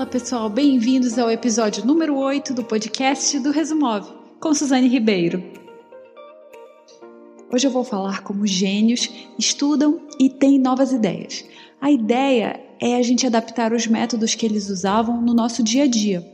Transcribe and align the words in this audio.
Fala 0.00 0.10
pessoal, 0.10 0.48
bem-vindos 0.48 1.18
ao 1.18 1.30
episódio 1.30 1.84
número 1.84 2.16
8 2.16 2.54
do 2.54 2.64
podcast 2.64 3.38
do 3.38 3.50
Resumove, 3.50 4.10
com 4.40 4.54
Suzane 4.54 4.88
Ribeiro. 4.88 5.44
Hoje 7.52 7.66
eu 7.66 7.70
vou 7.70 7.84
falar 7.84 8.22
como 8.22 8.46
gênios 8.46 9.10
estudam 9.38 10.00
e 10.18 10.30
têm 10.30 10.58
novas 10.58 10.90
ideias. 10.90 11.44
A 11.78 11.90
ideia 11.90 12.58
é 12.80 12.96
a 12.96 13.02
gente 13.02 13.26
adaptar 13.26 13.74
os 13.74 13.86
métodos 13.86 14.34
que 14.34 14.46
eles 14.46 14.70
usavam 14.70 15.20
no 15.20 15.34
nosso 15.34 15.62
dia 15.62 15.84
a 15.84 15.86
dia. 15.86 16.26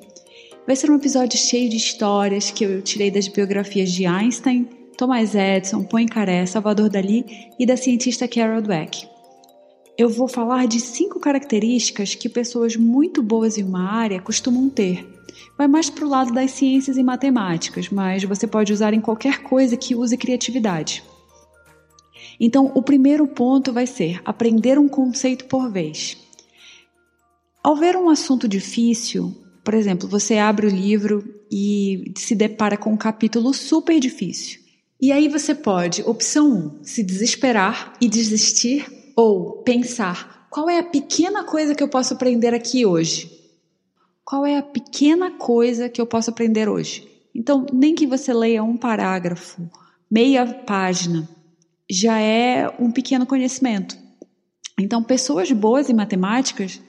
Vai 0.64 0.77
ser 0.77 0.89
um 0.89 0.95
episódio 0.95 1.37
cheio 1.37 1.69
de 1.69 1.77
histórias 1.77 2.53
que 2.53 2.62
eu 2.62 2.80
tirei 2.83 3.11
das 3.11 3.27
biografias 3.27 3.91
de 3.91 4.07
Einstein, 4.07 4.69
Thomas 4.96 5.35
Edison, 5.35 5.83
Poincaré, 5.83 6.46
Salvador 6.46 6.89
Dali 6.89 7.27
e 7.59 7.67
da 7.67 7.77
cientista 7.77 8.29
Carol 8.29 8.62
Dweck 8.62 9.16
eu 9.99 10.11
vou 10.11 10.29
falar 10.29 10.67
de 10.67 10.79
cinco 10.79 11.18
características 11.18 12.14
que 12.14 12.29
pessoas 12.29 12.77
muito 12.77 13.23
boas 13.23 13.57
em 13.57 13.63
uma 13.63 13.91
área 13.91 14.21
costumam 14.21 14.68
ter. 14.68 15.07
Vai 15.57 15.67
mais 15.67 15.89
para 15.89 16.04
o 16.04 16.09
lado 16.09 16.32
das 16.35 16.50
ciências 16.50 16.99
e 16.99 17.03
matemáticas, 17.03 17.89
mas 17.89 18.23
você 18.25 18.46
pode 18.46 18.73
usar 18.73 18.93
em 18.93 19.01
qualquer 19.01 19.43
coisa 19.43 19.77
que 19.77 19.95
use 19.95 20.17
criatividade. 20.17 21.03
Então, 22.39 22.71
o 22.75 22.82
primeiro 22.82 23.27
ponto 23.27 23.73
vai 23.73 23.87
ser 23.87 24.21
aprender 24.25 24.79
um 24.79 24.89
conceito 24.89 25.46
por 25.46 25.71
vez. 25.71 26.18
Ao 27.65 27.75
ver 27.75 27.96
um 27.96 28.11
assunto 28.11 28.46
difícil, 28.46 29.35
por 29.65 29.73
exemplo, 29.73 30.07
você 30.07 30.37
abre 30.37 30.67
o 30.67 30.71
livro 30.71 31.25
e 31.51 32.12
se 32.17 32.34
depara 32.34 32.77
com 32.77 32.92
um 32.92 32.97
capítulo 32.97 33.55
super 33.55 33.98
difícil. 33.98 34.61
E 35.01 35.11
aí 35.11 35.28
você 35.28 35.55
pode, 35.55 36.03
opção 36.03 36.78
1, 36.81 36.84
se 36.84 37.03
desesperar 37.03 37.95
e 38.01 38.09
desistir 38.09 38.95
ou 39.16 39.62
pensar 39.62 40.47
qual 40.50 40.70
é 40.70 40.78
a 40.78 40.83
pequena 40.83 41.44
coisa 41.44 41.75
que 41.75 41.83
eu 41.83 41.88
posso 41.88 42.14
aprender 42.14 42.55
aqui 42.55 42.86
hoje? 42.86 43.31
Qual 44.25 44.45
é 44.45 44.56
a 44.56 44.62
pequena 44.62 45.31
coisa 45.33 45.89
que 45.89 46.00
eu 46.00 46.06
posso 46.06 46.31
aprender 46.31 46.69
hoje? 46.69 47.08
Então, 47.34 47.67
nem 47.73 47.95
que 47.95 48.06
você 48.06 48.33
leia 48.33 48.62
um 48.62 48.77
parágrafo, 48.77 49.69
meia 50.11 50.47
página, 50.47 51.28
já 51.89 52.19
é 52.19 52.75
um 52.78 52.91
pequeno 52.91 53.27
conhecimento. 53.27 53.97
Então, 54.78 55.03
pessoas 55.03 55.53
boas 55.53 55.91
em 55.91 55.95
matemáticas 55.95 56.80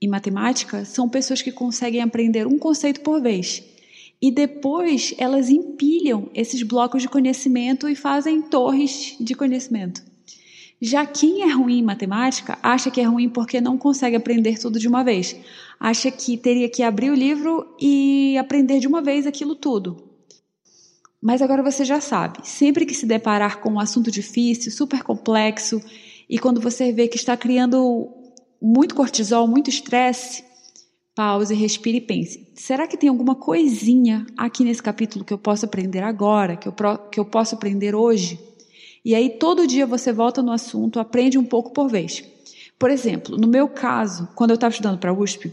e 0.00 0.06
matemática 0.06 0.84
são 0.84 1.08
pessoas 1.08 1.42
que 1.42 1.52
conseguem 1.52 2.00
aprender 2.00 2.46
um 2.46 2.58
conceito 2.58 3.00
por 3.00 3.20
vez. 3.20 3.62
E 4.20 4.30
depois 4.30 5.14
elas 5.18 5.50
empilham 5.50 6.30
esses 6.34 6.62
blocos 6.62 7.02
de 7.02 7.08
conhecimento 7.08 7.88
e 7.88 7.94
fazem 7.94 8.42
torres 8.42 9.16
de 9.20 9.34
conhecimento. 9.34 10.02
Já 10.80 11.04
quem 11.04 11.42
é 11.42 11.52
ruim 11.52 11.78
em 11.78 11.82
matemática 11.82 12.58
acha 12.62 12.90
que 12.90 13.00
é 13.00 13.04
ruim 13.04 13.28
porque 13.28 13.60
não 13.60 13.76
consegue 13.76 14.14
aprender 14.14 14.58
tudo 14.58 14.78
de 14.78 14.86
uma 14.86 15.02
vez. 15.02 15.36
Acha 15.78 16.10
que 16.10 16.36
teria 16.36 16.68
que 16.68 16.82
abrir 16.82 17.10
o 17.10 17.14
livro 17.14 17.66
e 17.80 18.38
aprender 18.38 18.78
de 18.78 18.86
uma 18.86 19.02
vez 19.02 19.26
aquilo 19.26 19.56
tudo. 19.56 20.08
Mas 21.20 21.42
agora 21.42 21.64
você 21.64 21.84
já 21.84 22.00
sabe, 22.00 22.38
sempre 22.44 22.86
que 22.86 22.94
se 22.94 23.04
deparar 23.04 23.60
com 23.60 23.70
um 23.70 23.80
assunto 23.80 24.08
difícil, 24.08 24.70
super 24.70 25.02
complexo, 25.02 25.82
e 26.28 26.38
quando 26.38 26.60
você 26.60 26.92
vê 26.92 27.08
que 27.08 27.16
está 27.16 27.36
criando 27.36 28.08
muito 28.62 28.94
cortisol, 28.94 29.48
muito 29.48 29.68
estresse, 29.68 30.44
pause, 31.14 31.52
respire 31.54 31.98
e 31.98 32.00
pense: 32.00 32.52
será 32.54 32.86
que 32.86 32.96
tem 32.96 33.08
alguma 33.08 33.34
coisinha 33.34 34.24
aqui 34.36 34.62
nesse 34.62 34.82
capítulo 34.82 35.24
que 35.24 35.32
eu 35.32 35.38
posso 35.38 35.64
aprender 35.64 36.04
agora, 36.04 36.56
que 36.56 36.68
eu, 36.68 36.74
que 37.10 37.18
eu 37.18 37.24
posso 37.24 37.56
aprender 37.56 37.96
hoje? 37.96 38.38
E 39.04 39.14
aí 39.14 39.30
todo 39.30 39.66
dia 39.66 39.86
você 39.86 40.12
volta 40.12 40.42
no 40.42 40.52
assunto, 40.52 41.00
aprende 41.00 41.38
um 41.38 41.44
pouco 41.44 41.72
por 41.72 41.88
vez. 41.88 42.24
Por 42.78 42.90
exemplo, 42.90 43.36
no 43.36 43.48
meu 43.48 43.68
caso, 43.68 44.28
quando 44.34 44.50
eu 44.50 44.54
estava 44.54 44.72
estudando 44.72 44.98
para 44.98 45.10
a 45.10 45.14
USP, 45.14 45.52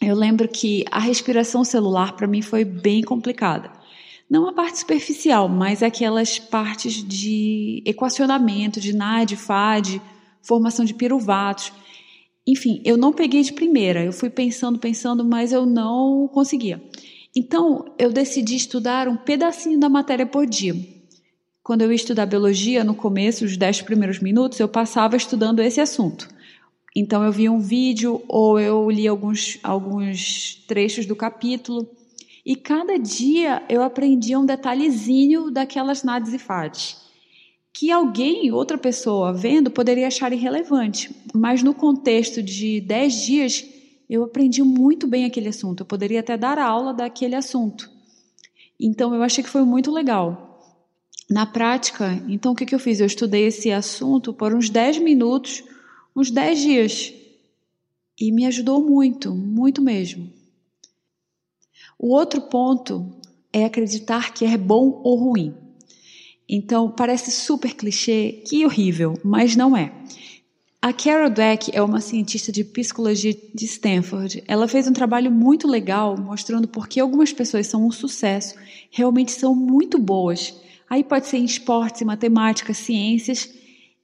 eu 0.00 0.16
lembro 0.16 0.48
que 0.48 0.84
a 0.90 0.98
respiração 0.98 1.64
celular 1.64 2.16
para 2.16 2.26
mim 2.26 2.42
foi 2.42 2.64
bem 2.64 3.02
complicada. 3.02 3.70
Não 4.28 4.48
a 4.48 4.52
parte 4.52 4.78
superficial, 4.78 5.48
mas 5.48 5.82
aquelas 5.82 6.38
partes 6.38 7.06
de 7.06 7.82
equacionamento, 7.86 8.80
de 8.80 8.94
NAD, 8.94 9.36
FAD, 9.36 10.00
formação 10.42 10.84
de 10.84 10.94
piruvatos. 10.94 11.72
Enfim, 12.46 12.80
eu 12.84 12.96
não 12.96 13.12
peguei 13.12 13.42
de 13.42 13.52
primeira, 13.52 14.04
eu 14.04 14.12
fui 14.12 14.28
pensando, 14.28 14.78
pensando, 14.78 15.24
mas 15.24 15.52
eu 15.52 15.64
não 15.64 16.28
conseguia. 16.28 16.82
Então, 17.36 17.94
eu 17.98 18.12
decidi 18.12 18.56
estudar 18.56 19.06
um 19.06 19.16
pedacinho 19.16 19.78
da 19.78 19.88
matéria 19.88 20.26
por 20.26 20.46
dia. 20.46 20.74
Quando 21.62 21.82
eu 21.82 21.90
ia 21.90 21.96
estudar 21.96 22.26
biologia, 22.26 22.82
no 22.82 22.92
começo, 22.92 23.44
os 23.44 23.56
dez 23.56 23.80
primeiros 23.80 24.18
minutos, 24.18 24.58
eu 24.58 24.66
passava 24.66 25.16
estudando 25.16 25.60
esse 25.60 25.80
assunto. 25.80 26.28
Então 26.94 27.22
eu 27.22 27.30
via 27.30 27.52
um 27.52 27.60
vídeo 27.60 28.20
ou 28.26 28.58
eu 28.58 28.90
lia 28.90 29.10
alguns, 29.10 29.60
alguns 29.62 30.56
trechos 30.66 31.06
do 31.06 31.14
capítulo. 31.14 31.88
E 32.44 32.56
cada 32.56 32.98
dia 32.98 33.62
eu 33.68 33.80
aprendia 33.80 34.40
um 34.40 34.44
detalhezinho 34.44 35.52
daquelas 35.52 36.02
nades 36.02 36.32
e 36.34 36.38
fades. 36.38 37.00
Que 37.72 37.92
alguém, 37.92 38.50
outra 38.50 38.76
pessoa, 38.76 39.32
vendo, 39.32 39.70
poderia 39.70 40.08
achar 40.08 40.32
irrelevante. 40.32 41.14
Mas 41.32 41.62
no 41.62 41.72
contexto 41.72 42.42
de 42.42 42.80
dez 42.80 43.14
dias, 43.24 43.64
eu 44.10 44.24
aprendi 44.24 44.64
muito 44.64 45.06
bem 45.06 45.24
aquele 45.24 45.48
assunto. 45.48 45.82
Eu 45.82 45.86
poderia 45.86 46.18
até 46.18 46.36
dar 46.36 46.58
aula 46.58 46.92
daquele 46.92 47.36
assunto. 47.36 47.88
Então 48.80 49.14
eu 49.14 49.22
achei 49.22 49.44
que 49.44 49.48
foi 49.48 49.62
muito 49.62 49.92
legal. 49.92 50.51
Na 51.32 51.46
prática, 51.46 52.22
então 52.28 52.52
o 52.52 52.54
que, 52.54 52.66
que 52.66 52.74
eu 52.74 52.78
fiz? 52.78 53.00
Eu 53.00 53.06
estudei 53.06 53.46
esse 53.46 53.72
assunto 53.72 54.34
por 54.34 54.54
uns 54.54 54.68
10 54.68 54.98
minutos, 54.98 55.64
uns 56.14 56.30
10 56.30 56.60
dias. 56.60 57.14
E 58.20 58.30
me 58.30 58.44
ajudou 58.44 58.86
muito, 58.86 59.34
muito 59.34 59.80
mesmo. 59.80 60.30
O 61.98 62.08
outro 62.08 62.42
ponto 62.42 63.10
é 63.50 63.64
acreditar 63.64 64.34
que 64.34 64.44
é 64.44 64.58
bom 64.58 65.00
ou 65.02 65.16
ruim. 65.16 65.54
Então, 66.46 66.90
parece 66.90 67.30
super 67.30 67.74
clichê, 67.74 68.42
que 68.46 68.66
horrível, 68.66 69.18
mas 69.24 69.56
não 69.56 69.74
é. 69.74 69.90
A 70.82 70.92
Carol 70.92 71.30
Dweck 71.30 71.70
é 71.72 71.80
uma 71.80 72.02
cientista 72.02 72.52
de 72.52 72.62
psicologia 72.62 73.34
de 73.54 73.64
Stanford. 73.64 74.44
Ela 74.46 74.68
fez 74.68 74.86
um 74.86 74.92
trabalho 74.92 75.30
muito 75.32 75.66
legal 75.66 76.14
mostrando 76.14 76.68
por 76.68 76.86
que 76.86 77.00
algumas 77.00 77.32
pessoas 77.32 77.68
são 77.68 77.86
um 77.86 77.90
sucesso, 77.90 78.54
realmente 78.90 79.32
são 79.32 79.54
muito 79.54 79.98
boas 79.98 80.60
Aí 80.92 81.02
pode 81.02 81.26
ser 81.26 81.38
em 81.38 81.44
esportes, 81.46 82.02
em 82.02 82.04
matemática, 82.04 82.74
ciências, 82.74 83.48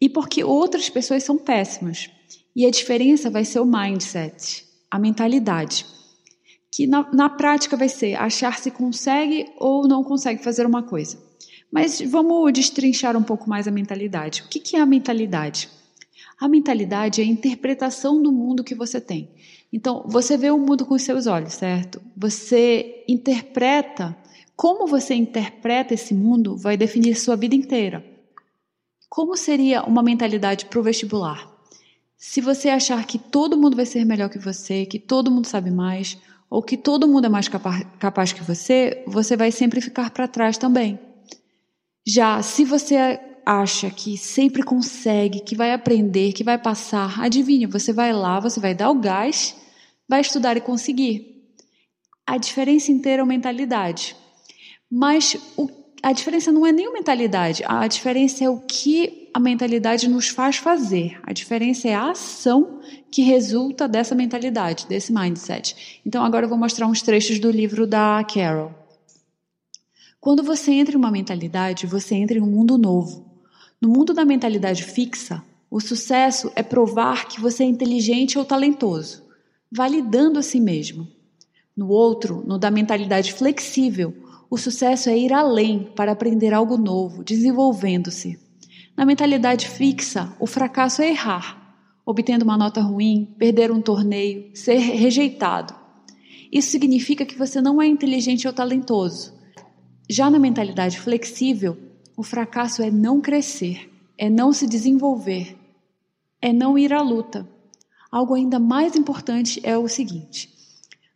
e 0.00 0.08
porque 0.08 0.42
outras 0.42 0.88
pessoas 0.88 1.22
são 1.22 1.36
péssimas. 1.36 2.08
E 2.56 2.64
a 2.64 2.70
diferença 2.70 3.28
vai 3.28 3.44
ser 3.44 3.60
o 3.60 3.66
mindset, 3.66 4.64
a 4.90 4.98
mentalidade. 4.98 5.84
Que 6.72 6.86
na, 6.86 7.06
na 7.12 7.28
prática 7.28 7.76
vai 7.76 7.90
ser 7.90 8.14
achar 8.14 8.58
se 8.58 8.70
consegue 8.70 9.44
ou 9.58 9.86
não 9.86 10.02
consegue 10.02 10.42
fazer 10.42 10.64
uma 10.64 10.82
coisa. 10.82 11.22
Mas 11.70 12.00
vamos 12.00 12.50
destrinchar 12.54 13.18
um 13.18 13.22
pouco 13.22 13.50
mais 13.50 13.68
a 13.68 13.70
mentalidade. 13.70 14.40
O 14.40 14.48
que, 14.48 14.58
que 14.58 14.74
é 14.74 14.80
a 14.80 14.86
mentalidade? 14.86 15.68
A 16.40 16.48
mentalidade 16.48 17.20
é 17.20 17.24
a 17.24 17.28
interpretação 17.28 18.22
do 18.22 18.32
mundo 18.32 18.64
que 18.64 18.74
você 18.74 18.98
tem. 18.98 19.28
Então, 19.70 20.06
você 20.08 20.38
vê 20.38 20.50
o 20.50 20.58
mundo 20.58 20.86
com 20.86 20.94
os 20.94 21.02
seus 21.02 21.26
olhos, 21.26 21.52
certo? 21.52 22.00
Você 22.16 23.04
interpreta 23.06 24.16
como 24.58 24.88
você 24.88 25.14
interpreta 25.14 25.94
esse 25.94 26.12
mundo 26.12 26.56
vai 26.56 26.76
definir 26.76 27.14
sua 27.14 27.36
vida 27.36 27.54
inteira. 27.54 28.04
Como 29.08 29.36
seria 29.36 29.84
uma 29.84 30.02
mentalidade 30.02 30.64
para 30.66 30.80
o 30.80 30.82
vestibular? 30.82 31.48
Se 32.16 32.40
você 32.40 32.68
achar 32.68 33.06
que 33.06 33.20
todo 33.20 33.56
mundo 33.56 33.76
vai 33.76 33.86
ser 33.86 34.04
melhor 34.04 34.28
que 34.28 34.40
você, 34.40 34.84
que 34.84 34.98
todo 34.98 35.30
mundo 35.30 35.46
sabe 35.46 35.70
mais, 35.70 36.18
ou 36.50 36.60
que 36.60 36.76
todo 36.76 37.06
mundo 37.06 37.26
é 37.26 37.28
mais 37.28 37.46
capaz, 37.46 37.86
capaz 38.00 38.32
que 38.32 38.42
você, 38.42 39.04
você 39.06 39.36
vai 39.36 39.52
sempre 39.52 39.80
ficar 39.80 40.10
para 40.10 40.26
trás 40.26 40.58
também. 40.58 40.98
Já 42.04 42.42
se 42.42 42.64
você 42.64 42.96
acha 43.46 43.88
que 43.90 44.18
sempre 44.18 44.64
consegue, 44.64 45.38
que 45.38 45.54
vai 45.54 45.72
aprender, 45.72 46.32
que 46.32 46.42
vai 46.42 46.58
passar, 46.58 47.20
adivinha, 47.20 47.68
você 47.68 47.92
vai 47.92 48.12
lá, 48.12 48.40
você 48.40 48.58
vai 48.58 48.74
dar 48.74 48.90
o 48.90 48.98
gás, 48.98 49.54
vai 50.08 50.20
estudar 50.20 50.56
e 50.56 50.60
conseguir. 50.60 51.46
A 52.26 52.36
diferença 52.36 52.90
inteira 52.90 53.22
é 53.22 53.24
a 53.24 53.26
mentalidade. 53.26 54.16
Mas 54.90 55.36
o, 55.56 55.68
a 56.02 56.12
diferença 56.12 56.50
não 56.50 56.66
é 56.66 56.72
nem 56.72 56.86
a 56.86 56.92
mentalidade, 56.92 57.62
a 57.66 57.86
diferença 57.86 58.44
é 58.44 58.48
o 58.48 58.60
que 58.60 59.28
a 59.34 59.40
mentalidade 59.40 60.08
nos 60.08 60.28
faz 60.28 60.56
fazer. 60.56 61.18
A 61.22 61.32
diferença 61.32 61.88
é 61.88 61.94
a 61.94 62.10
ação 62.10 62.80
que 63.10 63.22
resulta 63.22 63.86
dessa 63.86 64.14
mentalidade, 64.14 64.86
desse 64.86 65.12
mindset. 65.12 66.00
Então 66.04 66.24
agora 66.24 66.46
eu 66.46 66.48
vou 66.48 66.58
mostrar 66.58 66.86
uns 66.86 67.02
trechos 67.02 67.38
do 67.38 67.50
livro 67.50 67.86
da 67.86 68.24
Carol. 68.24 68.72
Quando 70.20 70.42
você 70.42 70.72
entra 70.72 70.94
em 70.94 70.98
uma 70.98 71.10
mentalidade, 71.10 71.86
você 71.86 72.14
entra 72.14 72.38
em 72.38 72.42
um 72.42 72.46
mundo 72.46 72.76
novo. 72.76 73.26
No 73.80 73.88
mundo 73.88 74.12
da 74.12 74.24
mentalidade 74.24 74.82
fixa, 74.82 75.42
o 75.70 75.80
sucesso 75.80 76.50
é 76.56 76.62
provar 76.62 77.28
que 77.28 77.40
você 77.40 77.62
é 77.62 77.66
inteligente 77.66 78.38
ou 78.38 78.44
talentoso, 78.44 79.22
validando 79.70 80.38
a 80.38 80.42
si 80.42 80.58
mesmo. 80.58 81.06
No 81.76 81.88
outro, 81.88 82.42
no 82.46 82.58
da 82.58 82.70
mentalidade 82.70 83.32
flexível, 83.32 84.27
o 84.50 84.56
sucesso 84.56 85.10
é 85.10 85.18
ir 85.18 85.32
além 85.32 85.90
para 85.94 86.12
aprender 86.12 86.54
algo 86.54 86.78
novo, 86.78 87.22
desenvolvendo-se. 87.22 88.38
Na 88.96 89.04
mentalidade 89.04 89.68
fixa, 89.68 90.32
o 90.40 90.46
fracasso 90.46 91.02
é 91.02 91.10
errar, 91.10 91.76
obtendo 92.04 92.44
uma 92.44 92.56
nota 92.56 92.80
ruim, 92.80 93.34
perder 93.38 93.70
um 93.70 93.80
torneio, 93.80 94.50
ser 94.54 94.78
rejeitado. 94.78 95.74
isso 96.50 96.70
significa 96.70 97.26
que 97.26 97.36
você 97.36 97.60
não 97.60 97.82
é 97.82 97.86
inteligente 97.86 98.46
ou 98.46 98.52
talentoso. 98.54 99.34
Já 100.08 100.30
na 100.30 100.38
mentalidade 100.38 100.98
flexível, 100.98 101.76
o 102.16 102.22
fracasso 102.22 102.82
é 102.82 102.90
não 102.90 103.20
crescer, 103.20 103.90
é 104.16 104.30
não 104.30 104.52
se 104.52 104.66
desenvolver, 104.66 105.56
é 106.40 106.52
não 106.52 106.78
ir 106.78 106.92
à 106.94 107.02
luta. 107.02 107.46
Algo 108.10 108.34
ainda 108.34 108.58
mais 108.58 108.96
importante 108.96 109.60
é 109.62 109.76
o 109.76 109.86
seguinte: 109.86 110.57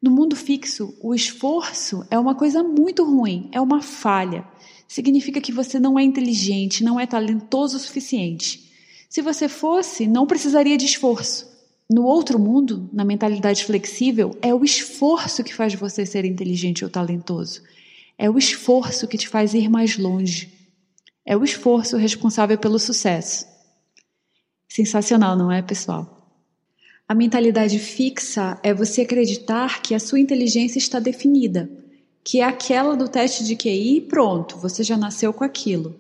no 0.03 0.11
mundo 0.11 0.35
fixo, 0.35 0.93
o 1.01 1.15
esforço 1.15 2.05
é 2.11 2.19
uma 2.19 2.35
coisa 2.35 2.61
muito 2.65 3.05
ruim, 3.05 3.49
é 3.53 3.61
uma 3.61 3.81
falha. 3.81 4.45
Significa 4.89 5.41
que 5.41 5.53
você 5.53 5.79
não 5.79 5.97
é 5.97 6.03
inteligente, 6.03 6.83
não 6.83 6.99
é 6.99 7.07
talentoso 7.07 7.77
o 7.77 7.81
suficiente. 7.81 8.73
Se 9.09 9.23
você 9.23 9.49
fosse, 9.49 10.09
não 10.09 10.27
precisaria 10.27 10.77
de 10.77 10.87
esforço. 10.87 11.49
No 11.89 12.05
outro 12.05 12.37
mundo, 12.37 12.91
na 12.93 13.05
mentalidade 13.05 13.65
flexível, 13.65 14.37
é 14.43 14.53
o 14.53 14.65
esforço 14.65 15.45
que 15.45 15.55
faz 15.55 15.75
você 15.75 16.05
ser 16.05 16.25
inteligente 16.25 16.85
ou 16.85 16.91
talentoso. 16.91 17.63
É 18.19 18.29
o 18.29 18.37
esforço 18.37 19.07
que 19.07 19.17
te 19.17 19.29
faz 19.29 19.55
ir 19.55 19.69
mais 19.69 19.97
longe. 19.97 20.53
É 21.25 21.37
o 21.37 21.45
esforço 21.45 21.97
responsável 21.97 22.59
pelo 22.59 22.79
sucesso. 22.79 23.47
Sensacional, 24.69 25.37
não 25.37 25.53
é, 25.53 25.63
pessoal? 25.63 26.22
A 27.09 27.15
mentalidade 27.15 27.79
fixa 27.79 28.59
é 28.63 28.73
você 28.73 29.03
acreditar 29.03 29.83
que 29.83 29.95
a 29.95 29.99
sua 29.99 30.21
inteligência 30.21 30.79
está 30.79 30.99
definida, 30.99 31.71
que 32.25 32.41
é 32.41 32.45
aquela 32.45 32.97
do 32.97 33.09
teste 33.09 33.45
de 33.45 33.57
QI 33.57 33.97
e 33.97 34.01
pronto, 34.01 34.57
você 34.59 34.83
já 34.83 34.97
nasceu 34.97 35.33
com 35.33 35.45
aquilo. 35.45 35.95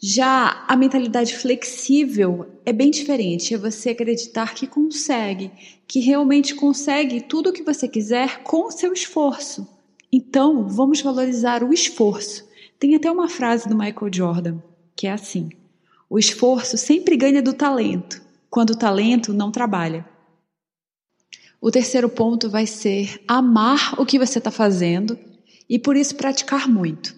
Já 0.00 0.64
a 0.68 0.76
mentalidade 0.76 1.36
flexível 1.36 2.46
é 2.64 2.72
bem 2.72 2.90
diferente, 2.90 3.52
é 3.52 3.58
você 3.58 3.90
acreditar 3.90 4.54
que 4.54 4.66
consegue, 4.66 5.50
que 5.86 5.98
realmente 5.98 6.54
consegue 6.54 7.20
tudo 7.20 7.50
o 7.50 7.52
que 7.52 7.64
você 7.64 7.88
quiser 7.88 8.42
com 8.44 8.68
o 8.68 8.70
seu 8.70 8.92
esforço. 8.92 9.66
Então, 10.12 10.68
vamos 10.68 11.00
valorizar 11.00 11.64
o 11.64 11.72
esforço. 11.72 12.48
Tem 12.78 12.94
até 12.94 13.10
uma 13.10 13.28
frase 13.28 13.68
do 13.68 13.76
Michael 13.76 14.10
Jordan 14.12 14.58
que 14.98 15.06
é 15.06 15.12
assim: 15.12 15.48
O 16.10 16.18
esforço 16.18 16.76
sempre 16.76 17.16
ganha 17.16 17.40
do 17.40 17.54
talento, 17.54 18.20
quando 18.50 18.70
o 18.70 18.76
talento 18.76 19.32
não 19.32 19.50
trabalha. 19.50 20.06
O 21.60 21.70
terceiro 21.70 22.08
ponto 22.08 22.48
vai 22.48 22.66
ser 22.66 23.20
amar 23.26 24.00
o 24.00 24.06
que 24.06 24.18
você 24.18 24.38
está 24.38 24.50
fazendo 24.50 25.18
e 25.68 25.78
por 25.78 25.96
isso 25.96 26.14
praticar 26.14 26.68
muito. 26.68 27.14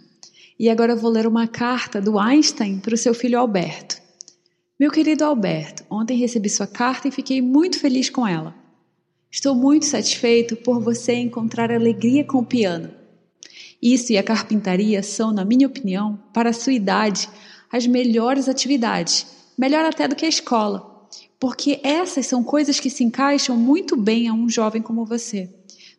E 0.58 0.68
agora 0.68 0.92
eu 0.92 0.96
vou 0.96 1.10
ler 1.10 1.26
uma 1.26 1.46
carta 1.46 2.00
do 2.00 2.18
Einstein 2.18 2.80
para 2.80 2.94
o 2.94 2.98
seu 2.98 3.14
filho 3.14 3.38
Alberto. 3.38 4.00
Meu 4.78 4.90
querido 4.90 5.24
Alberto, 5.24 5.84
ontem 5.90 6.16
recebi 6.16 6.48
sua 6.48 6.66
carta 6.66 7.08
e 7.08 7.10
fiquei 7.10 7.42
muito 7.42 7.78
feliz 7.78 8.08
com 8.08 8.26
ela. 8.26 8.54
Estou 9.30 9.54
muito 9.54 9.84
satisfeito 9.86 10.56
por 10.56 10.80
você 10.80 11.12
encontrar 11.14 11.70
alegria 11.70 12.24
com 12.24 12.38
o 12.38 12.46
piano. 12.46 12.90
Isso 13.80 14.12
e 14.12 14.18
a 14.18 14.22
carpintaria 14.22 15.02
são, 15.02 15.32
na 15.32 15.44
minha 15.44 15.66
opinião, 15.66 16.18
para 16.32 16.50
a 16.50 16.54
sua 16.54 16.72
idade, 16.72 17.28
as 17.70 17.86
melhores 17.86 18.48
atividades, 18.48 19.26
melhor 19.56 19.84
até 19.84 20.08
do 20.08 20.16
que 20.16 20.24
a 20.24 20.28
escola 20.28 20.89
porque 21.40 21.80
essas 21.82 22.26
são 22.26 22.44
coisas 22.44 22.78
que 22.78 22.90
se 22.90 23.02
encaixam 23.02 23.56
muito 23.56 23.96
bem 23.96 24.28
a 24.28 24.34
um 24.34 24.46
jovem 24.46 24.82
como 24.82 25.06
você. 25.06 25.48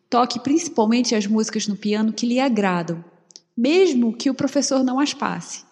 Toque 0.08 0.40
principalmente 0.40 1.16
as 1.16 1.26
músicas 1.26 1.68
no 1.68 1.76
piano 1.76 2.14
que 2.14 2.28
lhe 2.28 2.40
agradam, 2.40 3.04
mesmo 3.58 4.16
que 4.16 4.30
o 4.30 4.36
professor 4.36 4.84
não 4.84 5.00
as 5.00 5.16
passe. 5.16 5.64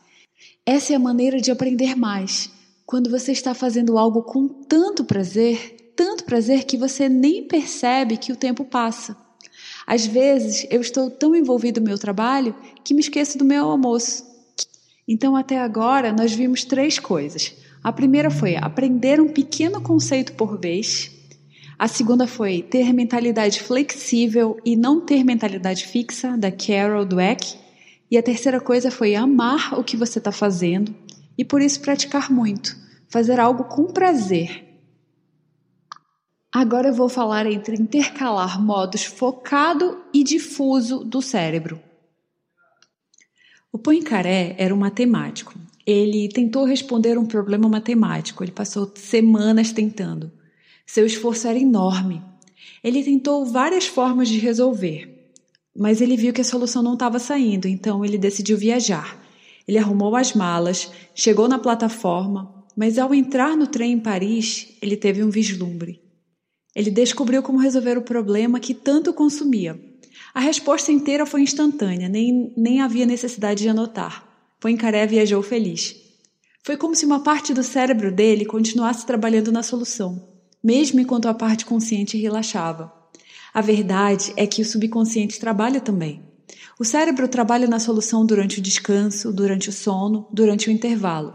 Essa 0.66 0.94
é 0.94 0.96
a 0.96 1.00
maneira 1.00 1.40
de 1.40 1.52
aprender 1.52 1.96
mais, 1.96 2.50
quando 2.84 3.12
você 3.12 3.32
está 3.32 3.54
fazendo 3.54 3.98
algo 4.00 4.24
com 4.24 4.48
tanto 4.48 5.04
prazer, 5.04 5.92
tanto 5.96 6.24
prazer 6.24 6.64
que 6.64 6.76
você 6.76 7.08
nem 7.08 7.44
percebe 7.44 8.18
que 8.18 8.32
o 8.32 8.36
tempo 8.36 8.66
passa. 8.66 9.16
Às 9.86 10.08
vezes 10.08 10.66
eu 10.72 10.82
estou 10.82 11.12
tão 11.12 11.36
envolvido 11.36 11.80
no 11.80 11.86
meu 11.86 12.00
trabalho 12.00 12.56
que 12.84 12.94
me 12.94 13.02
esqueço 13.02 13.38
do 13.38 13.46
meu 13.46 13.66
almoço. 13.70 14.24
Então, 15.08 15.36
até 15.36 15.60
agora, 15.60 16.12
nós 16.12 16.34
vimos 16.34 16.64
três 16.64 16.98
coisas 16.98 17.54
a 17.84 17.94
primeira 17.94 18.30
foi 18.30 18.58
aprender 18.58 19.22
um 19.22 19.30
pequeno 19.30 19.82
conceito 19.82 20.34
por 20.34 20.60
vez. 20.60 21.12
A 21.78 21.88
segunda 21.88 22.28
foi 22.28 22.62
ter 22.62 22.92
mentalidade 22.92 23.62
flexível 23.62 24.60
e 24.66 24.76
não 24.76 25.00
ter 25.00 25.24
mentalidade 25.24 25.88
fixa, 25.88 26.38
da 26.38 26.52
Carol 26.52 27.06
Dweck. 27.06 27.58
E 28.12 28.18
a 28.18 28.24
terceira 28.24 28.60
coisa 28.60 28.92
foi 28.92 29.16
amar 29.16 29.80
o 29.80 29.84
que 29.84 29.96
você 29.96 30.20
está 30.20 30.32
fazendo 30.32 30.94
e 31.38 31.46
por 31.46 31.62
isso 31.62 31.80
praticar 31.80 32.30
muito, 32.30 32.76
fazer 33.08 33.40
algo 33.40 33.64
com 33.64 33.86
prazer. 33.86 34.66
Agora 36.52 36.90
eu 36.90 36.94
vou 36.94 37.08
falar 37.08 37.46
entre 37.46 37.82
intercalar 37.82 38.62
modos 38.62 39.06
focado 39.06 40.04
e 40.14 40.22
difuso 40.22 41.06
do 41.06 41.22
cérebro. 41.22 41.80
O 43.72 43.78
Poincaré 43.78 44.56
era 44.58 44.74
um 44.74 44.80
matemático 44.80 45.54
ele 45.90 46.30
tentou 46.30 46.66
responder 46.66 47.18
um 47.18 47.26
problema 47.26 47.68
matemático, 47.68 48.44
ele 48.44 48.52
passou 48.52 48.92
semanas 48.96 49.72
tentando. 49.72 50.32
Seu 50.86 51.06
esforço 51.06 51.48
era 51.48 51.58
enorme. 51.58 52.22
Ele 52.84 53.04
tentou 53.04 53.46
várias 53.46 53.88
formas 53.88 54.30
de 54.30 54.40
resolver, 54.40 55.32
mas 55.76 56.02
ele 56.02 56.16
viu 56.16 56.34
que 56.34 56.42
a 56.42 56.46
solução 56.46 56.84
não 56.84 56.94
estava 56.94 57.20
saindo, 57.20 57.68
então 57.68 58.04
ele 58.04 58.18
decidiu 58.18 58.58
viajar. 58.58 59.20
Ele 59.68 59.78
arrumou 59.78 60.16
as 60.16 60.34
malas, 60.34 60.92
chegou 61.14 61.48
na 61.48 61.60
plataforma, 61.60 62.66
mas 62.76 62.98
ao 62.98 63.14
entrar 63.14 63.58
no 63.58 63.68
trem 63.68 63.94
em 63.94 64.00
Paris, 64.00 64.78
ele 64.82 64.96
teve 64.96 65.24
um 65.24 65.30
vislumbre. 65.30 66.02
Ele 66.76 66.92
descobriu 66.92 67.42
como 67.42 67.60
resolver 67.60 67.98
o 67.98 68.04
problema 68.04 68.60
que 68.60 68.74
tanto 68.74 69.14
consumia. 69.14 69.80
A 70.34 70.40
resposta 70.40 70.92
inteira 70.92 71.26
foi 71.26 71.42
instantânea, 71.42 72.08
nem, 72.08 72.54
nem 72.56 72.82
havia 72.82 73.06
necessidade 73.06 73.64
de 73.64 73.70
anotar. 73.70 74.29
Poincaré 74.60 75.08
viajou 75.08 75.42
feliz. 75.42 75.96
Foi 76.62 76.76
como 76.76 76.94
se 76.94 77.06
uma 77.06 77.22
parte 77.22 77.54
do 77.54 77.64
cérebro 77.64 78.12
dele 78.12 78.44
continuasse 78.44 79.06
trabalhando 79.06 79.54
na 79.54 79.64
solução, 79.64 80.28
mesmo 80.62 81.00
enquanto 81.00 81.28
a 81.28 81.34
parte 81.34 81.66
consciente 81.66 82.18
relaxava. 82.18 82.94
A 83.54 83.62
verdade 83.62 84.34
é 84.36 84.46
que 84.46 84.62
o 84.62 84.66
subconsciente 84.66 85.40
trabalha 85.40 85.80
também. 85.80 86.22
O 86.78 86.84
cérebro 86.84 87.28
trabalha 87.30 87.68
na 87.68 87.80
solução 87.80 88.26
durante 88.26 88.60
o 88.60 88.62
descanso, 88.62 89.32
durante 89.32 89.70
o 89.70 89.74
sono, 89.74 90.28
durante 90.30 90.68
o 90.68 90.72
intervalo. 90.72 91.32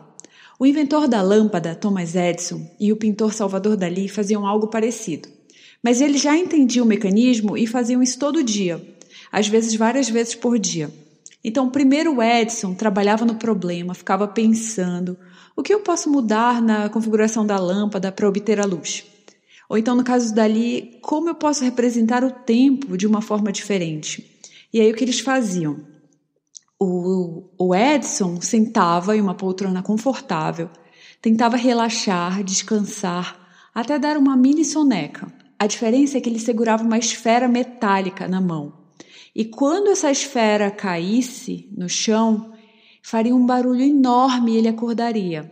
O 0.58 0.66
inventor 0.66 1.08
da 1.08 1.22
lâmpada, 1.22 1.74
Thomas 1.74 2.14
Edison, 2.14 2.70
e 2.78 2.92
o 2.92 2.96
pintor 2.96 3.32
Salvador 3.32 3.76
Dalí 3.76 4.06
faziam 4.06 4.46
algo 4.46 4.68
parecido. 4.68 5.30
Mas 5.82 6.02
eles 6.02 6.20
já 6.20 6.36
entendiam 6.36 6.84
o 6.84 6.88
mecanismo 6.88 7.56
e 7.56 7.66
faziam 7.66 8.02
isso 8.02 8.18
todo 8.18 8.44
dia, 8.44 8.86
às 9.32 9.48
vezes 9.48 9.74
várias 9.74 10.10
vezes 10.10 10.34
por 10.34 10.58
dia. 10.58 10.90
Então, 11.44 11.68
primeiro 11.68 12.16
o 12.16 12.22
Edson 12.22 12.72
trabalhava 12.72 13.26
no 13.26 13.34
problema, 13.34 13.92
ficava 13.92 14.26
pensando: 14.26 15.18
o 15.54 15.62
que 15.62 15.74
eu 15.74 15.80
posso 15.80 16.10
mudar 16.10 16.62
na 16.62 16.88
configuração 16.88 17.44
da 17.44 17.58
lâmpada 17.58 18.10
para 18.10 18.26
obter 18.26 18.58
a 18.58 18.64
luz? 18.64 19.04
Ou 19.68 19.76
então, 19.76 19.94
no 19.94 20.02
caso 20.02 20.34
dali, 20.34 20.98
como 21.02 21.28
eu 21.28 21.34
posso 21.34 21.62
representar 21.62 22.24
o 22.24 22.30
tempo 22.30 22.96
de 22.96 23.06
uma 23.06 23.20
forma 23.20 23.52
diferente? 23.52 24.40
E 24.72 24.80
aí, 24.80 24.90
o 24.90 24.94
que 24.94 25.04
eles 25.04 25.20
faziam? 25.20 25.76
O, 26.80 27.44
o 27.58 27.74
Edson 27.74 28.40
sentava 28.40 29.16
em 29.16 29.20
uma 29.20 29.34
poltrona 29.34 29.82
confortável, 29.82 30.70
tentava 31.20 31.56
relaxar, 31.56 32.42
descansar, 32.42 33.38
até 33.74 33.98
dar 33.98 34.16
uma 34.16 34.36
mini 34.36 34.64
soneca. 34.64 35.32
A 35.58 35.66
diferença 35.66 36.18
é 36.18 36.20
que 36.20 36.28
ele 36.28 36.38
segurava 36.38 36.82
uma 36.82 36.98
esfera 36.98 37.48
metálica 37.48 38.26
na 38.26 38.40
mão. 38.40 38.83
E 39.34 39.44
quando 39.44 39.90
essa 39.90 40.10
esfera 40.10 40.70
caísse 40.70 41.68
no 41.76 41.88
chão, 41.88 42.52
faria 43.02 43.34
um 43.34 43.44
barulho 43.44 43.82
enorme 43.82 44.52
e 44.52 44.56
ele 44.58 44.68
acordaria. 44.68 45.50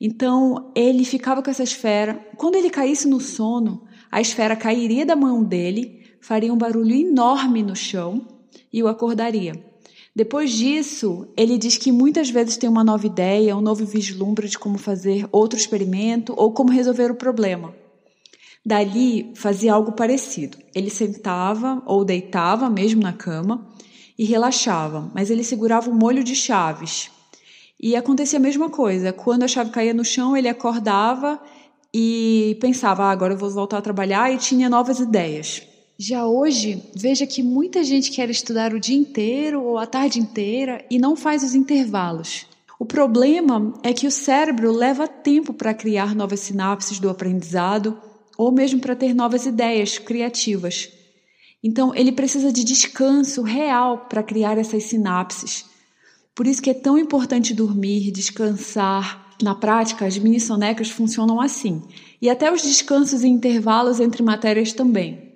Então 0.00 0.72
ele 0.74 1.04
ficava 1.04 1.42
com 1.42 1.50
essa 1.50 1.62
esfera. 1.62 2.14
Quando 2.36 2.56
ele 2.56 2.68
caísse 2.68 3.08
no 3.08 3.20
sono, 3.20 3.84
a 4.10 4.20
esfera 4.20 4.56
cairia 4.56 5.06
da 5.06 5.14
mão 5.14 5.44
dele, 5.44 6.04
faria 6.20 6.52
um 6.52 6.58
barulho 6.58 6.94
enorme 6.94 7.62
no 7.62 7.76
chão 7.76 8.26
e 8.72 8.82
o 8.82 8.88
acordaria. 8.88 9.52
Depois 10.14 10.50
disso, 10.50 11.28
ele 11.36 11.58
diz 11.58 11.76
que 11.76 11.92
muitas 11.92 12.30
vezes 12.30 12.56
tem 12.56 12.68
uma 12.68 12.82
nova 12.82 13.06
ideia, 13.06 13.56
um 13.56 13.60
novo 13.60 13.84
vislumbre 13.84 14.48
de 14.48 14.58
como 14.58 14.78
fazer 14.78 15.28
outro 15.30 15.58
experimento 15.58 16.34
ou 16.36 16.52
como 16.52 16.72
resolver 16.72 17.10
o 17.10 17.14
problema. 17.14 17.74
Dali 18.66 19.30
fazia 19.36 19.72
algo 19.72 19.92
parecido. 19.92 20.58
Ele 20.74 20.90
sentava 20.90 21.80
ou 21.86 22.04
deitava 22.04 22.68
mesmo 22.68 23.00
na 23.00 23.12
cama 23.12 23.64
e 24.18 24.24
relaxava, 24.24 25.08
mas 25.14 25.30
ele 25.30 25.44
segurava 25.44 25.88
um 25.88 25.94
molho 25.94 26.24
de 26.24 26.34
chaves. 26.34 27.08
E 27.80 27.94
acontecia 27.94 28.40
a 28.40 28.42
mesma 28.42 28.68
coisa. 28.68 29.12
Quando 29.12 29.44
a 29.44 29.48
chave 29.48 29.70
caía 29.70 29.94
no 29.94 30.04
chão, 30.04 30.36
ele 30.36 30.48
acordava 30.48 31.40
e 31.94 32.58
pensava: 32.60 33.04
ah, 33.04 33.12
agora 33.12 33.34
eu 33.34 33.38
vou 33.38 33.48
voltar 33.52 33.78
a 33.78 33.82
trabalhar 33.82 34.34
e 34.34 34.36
tinha 34.36 34.68
novas 34.68 34.98
ideias. 34.98 35.62
Já 35.96 36.26
hoje, 36.26 36.82
veja 36.92 37.24
que 37.24 37.44
muita 37.44 37.84
gente 37.84 38.10
quer 38.10 38.28
estudar 38.30 38.74
o 38.74 38.80
dia 38.80 38.98
inteiro 38.98 39.62
ou 39.62 39.78
a 39.78 39.86
tarde 39.86 40.18
inteira 40.18 40.84
e 40.90 40.98
não 40.98 41.14
faz 41.14 41.44
os 41.44 41.54
intervalos. 41.54 42.46
O 42.80 42.84
problema 42.84 43.74
é 43.84 43.92
que 43.92 44.08
o 44.08 44.10
cérebro 44.10 44.72
leva 44.72 45.06
tempo 45.06 45.54
para 45.54 45.72
criar 45.72 46.16
novas 46.16 46.40
sinapses 46.40 46.98
do 46.98 47.08
aprendizado 47.08 47.96
ou 48.36 48.52
mesmo 48.52 48.80
para 48.80 48.96
ter 48.96 49.14
novas 49.14 49.46
ideias 49.46 49.98
criativas. 49.98 50.90
Então, 51.62 51.94
ele 51.94 52.12
precisa 52.12 52.52
de 52.52 52.62
descanso 52.62 53.42
real 53.42 54.06
para 54.08 54.22
criar 54.22 54.58
essas 54.58 54.84
sinapses. 54.84 55.64
Por 56.34 56.46
isso 56.46 56.62
que 56.62 56.70
é 56.70 56.74
tão 56.74 56.98
importante 56.98 57.54
dormir, 57.54 58.10
descansar. 58.10 59.24
Na 59.42 59.54
prática, 59.54 60.06
as 60.06 60.16
mini 60.16 60.40
sonecas 60.40 60.88
funcionam 60.88 61.40
assim, 61.40 61.82
e 62.22 62.30
até 62.30 62.50
os 62.50 62.62
descansos 62.62 63.22
e 63.22 63.28
intervalos 63.28 64.00
entre 64.00 64.22
matérias 64.22 64.72
também. 64.72 65.34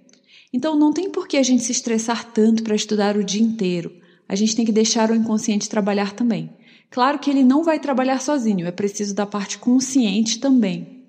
Então, 0.52 0.78
não 0.78 0.92
tem 0.92 1.10
por 1.10 1.28
que 1.28 1.36
a 1.36 1.42
gente 1.42 1.62
se 1.62 1.72
estressar 1.72 2.24
tanto 2.32 2.62
para 2.62 2.74
estudar 2.74 3.16
o 3.16 3.24
dia 3.24 3.42
inteiro. 3.42 3.92
A 4.28 4.34
gente 4.34 4.56
tem 4.56 4.64
que 4.64 4.72
deixar 4.72 5.10
o 5.10 5.14
inconsciente 5.14 5.68
trabalhar 5.68 6.12
também. 6.12 6.50
Claro 6.90 7.18
que 7.18 7.30
ele 7.30 7.44
não 7.44 7.62
vai 7.62 7.78
trabalhar 7.78 8.20
sozinho, 8.20 8.66
é 8.66 8.70
preciso 8.70 9.14
da 9.14 9.26
parte 9.26 9.58
consciente 9.58 10.38
também. 10.38 10.99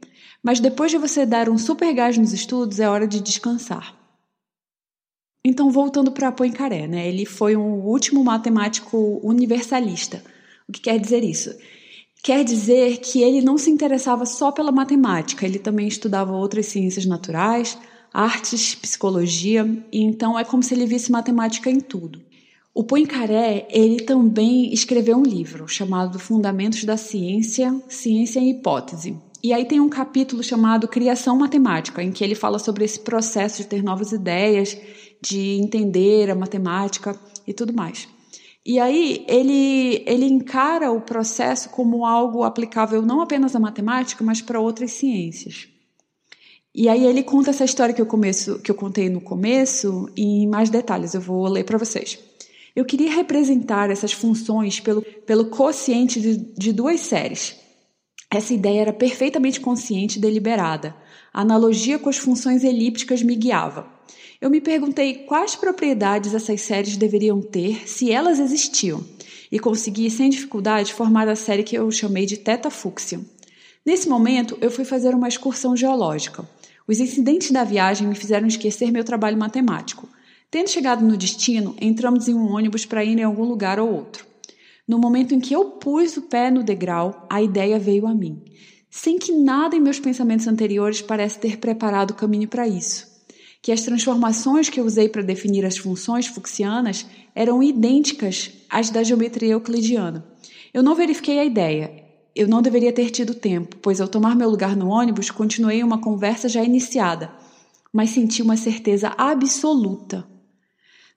Mas 0.44 0.60
depois 0.60 0.92
de 0.92 0.98
você 0.98 1.26
dar 1.26 1.50
um 1.50 1.58
super 1.58 1.94
gás 1.94 2.18
nos 2.18 2.34
estudos, 2.34 2.80
é 2.80 2.90
hora 2.90 3.08
de 3.08 3.20
descansar. 3.20 3.96
Então, 5.44 5.72
voltando 5.72 6.12
para 6.12 6.32
Poincaré, 6.32 6.88
né? 6.88 7.08
Ele 7.08 7.26
foi 7.26 7.56
um 7.56 7.86
último 7.86 8.24
matemático 8.24 9.20
universalista. 9.24 10.24
O 10.68 10.72
que 10.72 10.82
quer 10.82 11.00
dizer 11.00 11.24
isso? 11.24 11.52
Quer 12.24 12.44
dizer 12.44 12.98
que 12.98 13.24
ele 13.24 13.42
não 13.42 13.58
se 13.58 13.72
interessava 13.72 14.26
só 14.28 14.52
pela 14.52 14.72
matemática, 14.72 15.44
ele 15.44 15.58
também 15.58 15.88
estudava 15.88 16.34
outras 16.34 16.68
ciências 16.68 17.06
naturais, 17.06 17.78
artes, 18.14 18.76
psicologia, 18.76 19.66
e 19.92 20.04
então 20.04 20.38
é 20.38 20.44
como 20.44 20.62
se 20.62 20.76
ele 20.76 20.86
visse 20.86 21.12
matemática 21.12 21.70
em 21.70 21.80
tudo. 21.80 22.22
O 22.74 22.84
Poincaré, 22.84 23.68
ele 23.72 24.02
também 24.02 24.72
escreveu 24.72 25.18
um 25.18 25.24
livro 25.24 25.68
chamado 25.68 26.20
Fundamentos 26.20 26.84
da 26.84 26.96
Ciência, 26.96 27.76
Ciência 27.90 28.40
e 28.40 28.52
Hipótese. 28.52 29.18
E 29.44 29.54
aí 29.54 29.66
tem 29.66 29.80
um 29.80 29.90
capítulo 29.90 30.44
chamado 30.44 30.88
Criação 30.88 31.36
Matemática, 31.36 32.04
em 32.04 32.12
que 32.12 32.24
ele 32.24 32.36
fala 32.36 32.60
sobre 32.60 32.86
esse 32.86 33.00
processo 33.00 33.58
de 33.58 33.68
ter 33.68 33.84
novas 33.84 34.12
ideias 34.12 34.78
de 35.22 35.60
entender 35.60 36.30
a 36.30 36.36
matemática 36.36 37.20
e 37.48 37.54
tudo 37.54 37.74
mais. 37.74 38.08
E 38.64 38.80
aí 38.80 39.26
ele, 39.28 40.04
ele 40.06 40.26
encara 40.26 40.92
o 40.92 41.02
processo 41.02 41.70
como 41.70 42.06
algo 42.06 42.44
aplicável 42.44 43.02
não 43.02 43.22
apenas 43.22 43.56
à 43.56 43.60
matemática, 43.60 44.24
mas 44.24 44.42
para 44.42 44.60
outras 44.60 44.92
ciências. 44.92 45.68
E 46.74 46.88
aí 46.88 47.06
ele 47.06 47.24
conta 47.24 47.50
essa 47.50 47.66
história 47.66 47.94
que 47.94 48.02
eu, 48.02 48.06
começo, 48.06 48.60
que 48.60 48.70
eu 48.70 48.76
contei 48.76 49.10
no 49.10 49.20
começo 49.20 50.10
em 50.16 50.48
mais 50.48 50.70
detalhes, 50.70 51.14
eu 51.14 51.22
vou 51.22 51.48
ler 51.48 51.66
para 51.66 51.78
vocês. 51.78 52.18
Eu 52.76 52.86
queria 52.86 53.14
representar 53.14 53.90
essas 53.90 54.14
funções 54.14 54.80
pelo, 54.80 55.02
pelo 55.02 55.46
quociente 55.46 56.22
de, 56.22 56.38
de 56.38 56.72
duas 56.72 57.02
séries. 57.02 57.61
Essa 58.34 58.54
ideia 58.54 58.80
era 58.80 58.94
perfeitamente 58.94 59.60
consciente 59.60 60.18
e 60.18 60.22
deliberada. 60.22 60.96
A 61.34 61.42
analogia 61.42 62.00
com 62.00 62.08
as 62.08 62.18
funções 62.18 62.64
elípticas 62.64 63.22
me 63.22 63.36
guiava. 63.36 63.86
Eu 64.40 64.50
me 64.50 64.62
perguntei 64.62 65.26
quais 65.26 65.54
propriedades 65.54 66.34
essas 66.34 66.62
séries 66.62 66.96
deveriam 66.96 67.42
ter 67.42 67.90
se 67.90 68.10
elas 68.10 68.40
existiam, 68.40 69.04
e 69.52 69.60
consegui 69.60 70.10
sem 70.10 70.30
dificuldade 70.30 70.94
formar 70.94 71.28
a 71.28 71.36
série 71.36 71.62
que 71.62 71.78
eu 71.78 71.92
chamei 71.92 72.26
de 72.26 72.38
Teta 72.38 72.70
Fuchsia. 72.70 73.20
Nesse 73.86 74.08
momento, 74.08 74.58
eu 74.62 74.72
fui 74.72 74.86
fazer 74.86 75.14
uma 75.14 75.28
excursão 75.28 75.76
geológica. 75.76 76.48
Os 76.88 77.02
incidentes 77.02 77.52
da 77.52 77.66
viagem 77.66 78.08
me 78.08 78.16
fizeram 78.16 78.48
esquecer 78.48 78.92
meu 78.92 79.04
trabalho 79.04 79.38
matemático. 79.38 80.08
Tendo 80.50 80.70
chegado 80.70 81.04
no 81.04 81.18
destino, 81.18 81.76
entramos 81.82 82.30
em 82.30 82.34
um 82.34 82.50
ônibus 82.50 82.86
para 82.86 83.04
ir 83.04 83.20
em 83.20 83.24
algum 83.24 83.44
lugar 83.44 83.78
ou 83.78 83.94
outro. 83.94 84.31
No 84.92 85.00
momento 85.00 85.34
em 85.34 85.40
que 85.40 85.56
eu 85.56 85.64
pus 85.80 86.18
o 86.18 86.24
pé 86.24 86.52
no 86.52 86.64
degrau, 86.64 87.26
a 87.30 87.42
ideia 87.42 87.80
veio 87.80 88.06
a 88.06 88.14
mim, 88.14 88.44
sem 88.90 89.18
que 89.18 89.32
nada 89.32 89.74
em 89.74 89.80
meus 89.80 90.02
pensamentos 90.02 90.50
anteriores 90.50 91.02
parece 91.02 91.40
ter 91.40 91.60
preparado 91.60 92.12
o 92.12 92.16
caminho 92.16 92.50
para 92.50 92.68
isso 92.68 93.10
que 93.62 93.72
as 93.72 93.84
transformações 93.84 94.70
que 94.70 94.80
eu 94.80 94.86
usei 94.86 95.08
para 95.08 95.22
definir 95.22 95.66
as 95.66 95.78
funções 95.78 96.26
fuxianas 96.26 97.06
eram 97.36 97.62
idênticas 97.62 98.52
às 98.70 98.90
da 98.90 99.04
geometria 99.04 99.54
euclidiana. 99.54 100.26
Eu 100.74 100.82
não 100.82 100.96
verifiquei 100.96 101.40
a 101.40 101.46
ideia. 101.46 102.04
Eu 102.36 102.48
não 102.48 102.62
deveria 102.62 102.92
ter 102.92 103.12
tido 103.12 103.36
tempo, 103.36 103.78
pois 103.82 104.02
ao 104.02 104.08
tomar 104.08 104.36
meu 104.36 104.50
lugar 104.50 104.76
no 104.76 104.90
ônibus, 104.90 105.30
continuei 105.30 105.84
uma 105.84 106.02
conversa 106.02 106.50
já 106.50 106.64
iniciada, 106.64 107.32
mas 107.94 108.10
senti 108.10 108.42
uma 108.42 108.58
certeza 108.58 109.14
absoluta. 109.16 110.28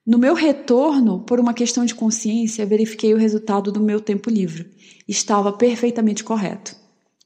No 0.07 0.19
meu 0.19 0.35
retorno, 0.35 1.21
por 1.21 1.41
uma 1.41 1.55
questão 1.55 1.83
de 1.83 1.95
consciência, 1.95 2.67
verifiquei 2.67 3.15
o 3.15 3.17
resultado 3.17 3.73
do 3.73 3.81
meu 3.81 3.99
tempo 3.99 4.29
livre. 4.29 4.71
Estava 5.09 5.51
perfeitamente 5.51 6.23
correto. 6.23 6.77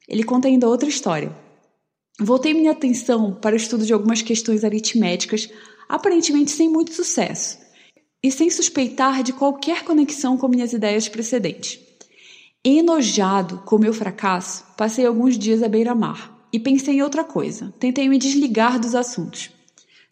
Ele 0.09 0.23
conta 0.23 0.47
ainda 0.47 0.69
outra 0.69 0.89
história. 0.89 1.37
Voltei 2.21 2.55
minha 2.55 2.71
atenção 2.71 3.35
para 3.35 3.55
o 3.55 3.57
estudo 3.57 3.85
de 3.85 3.93
algumas 3.93 4.23
questões 4.23 4.63
aritméticas, 4.63 5.51
aparentemente 5.89 6.53
sem 6.53 6.69
muito 6.69 6.93
sucesso, 6.93 7.59
e 8.23 8.31
sem 8.31 8.49
suspeitar 8.49 9.25
de 9.25 9.33
qualquer 9.33 9.83
conexão 9.83 10.37
com 10.37 10.47
minhas 10.47 10.73
ideias 10.73 11.09
precedentes. 11.09 11.81
Enojado 12.65 13.59
com 13.67 13.77
meu 13.77 13.93
fracasso, 13.93 14.65
passei 14.77 15.05
alguns 15.05 15.37
dias 15.37 15.65
à 15.65 15.69
beira-mar 15.69 16.47
e 16.53 16.61
pensei 16.61 16.97
em 16.97 17.03
outra 17.03 17.25
coisa. 17.25 17.75
Tentei 17.81 18.09
me 18.09 18.19
desligar 18.19 18.79
dos 18.79 18.95
assuntos. 18.95 19.58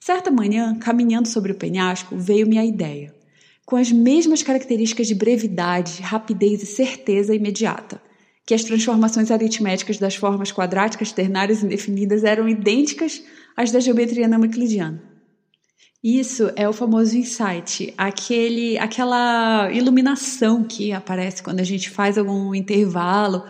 Certa 0.00 0.30
manhã, 0.30 0.78
caminhando 0.78 1.28
sobre 1.28 1.52
o 1.52 1.56
penhasco, 1.56 2.16
veio-me 2.16 2.58
a 2.58 2.64
ideia. 2.64 3.14
Com 3.64 3.76
as 3.76 3.90
mesmas 3.90 4.42
características 4.42 5.06
de 5.06 5.14
brevidade, 5.14 6.00
rapidez 6.02 6.62
e 6.62 6.66
certeza 6.66 7.34
imediata 7.34 8.00
que 8.46 8.54
as 8.54 8.62
transformações 8.62 9.32
aritméticas 9.32 9.98
das 9.98 10.14
formas 10.14 10.52
quadráticas 10.52 11.10
ternárias 11.10 11.64
indefinidas 11.64 12.22
eram 12.22 12.48
idênticas 12.48 13.20
às 13.56 13.72
da 13.72 13.80
geometria 13.80 14.28
não 14.28 14.44
euclidiana. 14.44 15.02
Isso 16.02 16.52
é 16.54 16.68
o 16.68 16.72
famoso 16.72 17.16
insight, 17.16 17.92
aquele, 17.98 18.78
aquela 18.78 19.68
iluminação 19.72 20.62
que 20.62 20.92
aparece 20.92 21.42
quando 21.42 21.58
a 21.58 21.64
gente 21.64 21.90
faz 21.90 22.16
algum 22.16 22.54
intervalo 22.54 23.42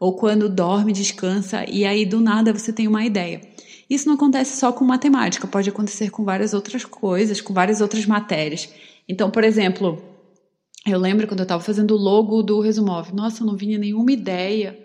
ou 0.00 0.16
quando 0.16 0.48
dorme, 0.48 0.92
descansa 0.92 1.68
e 1.68 1.84
aí 1.84 2.06
do 2.06 2.18
nada 2.18 2.50
você 2.52 2.72
tem 2.72 2.88
uma 2.88 3.04
ideia. 3.04 3.42
Isso 3.88 4.06
não 4.06 4.16
acontece 4.16 4.56
só 4.56 4.70
com 4.70 4.84
matemática, 4.84 5.46
pode 5.46 5.68
acontecer 5.68 6.10
com 6.10 6.24
várias 6.24 6.52
outras 6.52 6.84
coisas, 6.84 7.40
com 7.40 7.54
várias 7.54 7.80
outras 7.80 8.04
matérias. 8.04 8.68
Então, 9.08 9.30
por 9.30 9.42
exemplo, 9.44 10.02
eu 10.86 10.98
lembro 10.98 11.26
quando 11.26 11.40
eu 11.40 11.44
estava 11.44 11.62
fazendo 11.62 11.94
o 11.94 11.98
logo 11.98 12.42
do 12.42 12.60
Resumov. 12.60 13.14
Nossa, 13.14 13.44
não 13.44 13.56
vinha 13.56 13.78
nenhuma 13.78 14.12
ideia. 14.12 14.78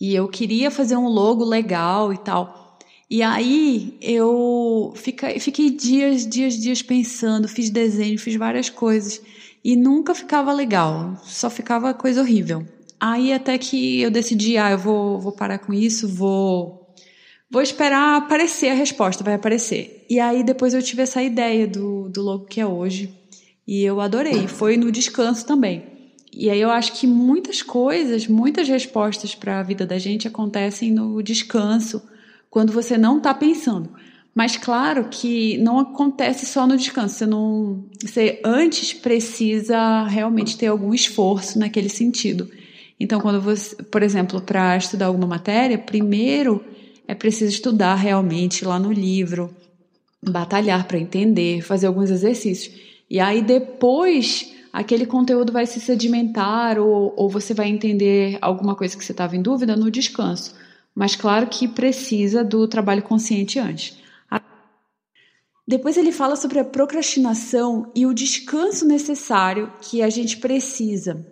E 0.00 0.14
eu 0.14 0.28
queria 0.28 0.70
fazer 0.70 0.96
um 0.96 1.08
logo 1.08 1.44
legal 1.44 2.12
e 2.12 2.18
tal. 2.18 2.78
E 3.10 3.22
aí 3.22 3.96
eu 4.02 4.92
fiquei, 4.94 5.40
fiquei 5.40 5.70
dias, 5.70 6.26
dias, 6.26 6.58
dias 6.58 6.82
pensando, 6.82 7.48
fiz 7.48 7.70
desenho, 7.70 8.18
fiz 8.18 8.36
várias 8.36 8.68
coisas. 8.68 9.20
E 9.64 9.74
nunca 9.74 10.14
ficava 10.14 10.52
legal, 10.52 11.16
só 11.24 11.48
ficava 11.48 11.94
coisa 11.94 12.20
horrível. 12.20 12.66
Aí 13.00 13.32
até 13.32 13.56
que 13.56 14.00
eu 14.00 14.10
decidi, 14.10 14.56
ah, 14.58 14.70
eu 14.70 14.78
vou, 14.78 15.18
vou 15.20 15.32
parar 15.32 15.58
com 15.58 15.72
isso, 15.72 16.06
vou, 16.08 16.77
vou 17.50 17.62
esperar 17.62 18.16
aparecer 18.16 18.68
a 18.70 18.74
resposta, 18.74 19.24
vai 19.24 19.34
aparecer. 19.34 20.04
E 20.08 20.20
aí 20.20 20.42
depois 20.42 20.74
eu 20.74 20.82
tive 20.82 21.02
essa 21.02 21.22
ideia 21.22 21.66
do, 21.66 22.08
do 22.08 22.22
logo 22.22 22.46
que 22.46 22.60
é 22.60 22.66
hoje. 22.66 23.14
E 23.66 23.84
eu 23.84 24.00
adorei. 24.00 24.48
Foi 24.48 24.76
no 24.76 24.90
descanso 24.90 25.46
também. 25.46 25.84
E 26.32 26.50
aí 26.50 26.60
eu 26.60 26.70
acho 26.70 26.92
que 26.92 27.06
muitas 27.06 27.62
coisas, 27.62 28.26
muitas 28.26 28.68
respostas 28.68 29.34
para 29.34 29.60
a 29.60 29.62
vida 29.62 29.84
da 29.86 29.98
gente 29.98 30.28
acontecem 30.28 30.92
no 30.92 31.22
descanso, 31.22 32.02
quando 32.50 32.72
você 32.72 32.96
não 32.96 33.18
está 33.18 33.34
pensando. 33.34 33.90
Mas 34.34 34.56
claro 34.56 35.08
que 35.10 35.58
não 35.58 35.80
acontece 35.80 36.46
só 36.46 36.66
no 36.66 36.76
descanso. 36.76 37.16
Você 37.16 37.26
não, 37.26 37.84
você 38.00 38.40
antes 38.44 38.92
precisa 38.92 40.04
realmente 40.04 40.56
ter 40.56 40.68
algum 40.68 40.94
esforço 40.94 41.58
naquele 41.58 41.88
sentido. 41.88 42.48
Então, 43.00 43.20
quando 43.20 43.40
você, 43.40 43.74
por 43.82 44.02
exemplo, 44.02 44.40
para 44.40 44.76
estudar 44.76 45.06
alguma 45.06 45.26
matéria, 45.26 45.76
primeiro 45.76 46.64
é 47.08 47.14
preciso 47.14 47.50
estudar 47.50 47.94
realmente 47.94 48.66
lá 48.66 48.78
no 48.78 48.92
livro, 48.92 49.56
batalhar 50.22 50.86
para 50.86 50.98
entender, 50.98 51.62
fazer 51.62 51.86
alguns 51.86 52.10
exercícios. 52.10 52.78
E 53.08 53.18
aí 53.18 53.40
depois 53.40 54.52
aquele 54.70 55.06
conteúdo 55.06 55.50
vai 55.50 55.64
se 55.66 55.80
sedimentar 55.80 56.78
ou, 56.78 57.14
ou 57.16 57.30
você 57.30 57.54
vai 57.54 57.68
entender 57.68 58.36
alguma 58.42 58.74
coisa 58.74 58.94
que 58.94 59.02
você 59.02 59.12
estava 59.12 59.34
em 59.34 59.40
dúvida 59.40 59.74
no 59.74 59.90
descanso. 59.90 60.54
Mas 60.94 61.16
claro 61.16 61.46
que 61.46 61.66
precisa 61.66 62.44
do 62.44 62.68
trabalho 62.68 63.02
consciente 63.02 63.58
antes. 63.58 63.96
Depois 65.66 65.96
ele 65.96 66.12
fala 66.12 66.34
sobre 66.34 66.58
a 66.58 66.64
procrastinação 66.64 67.90
e 67.94 68.06
o 68.06 68.14
descanso 68.14 68.86
necessário 68.86 69.72
que 69.82 70.02
a 70.02 70.08
gente 70.10 70.38
precisa. 70.38 71.26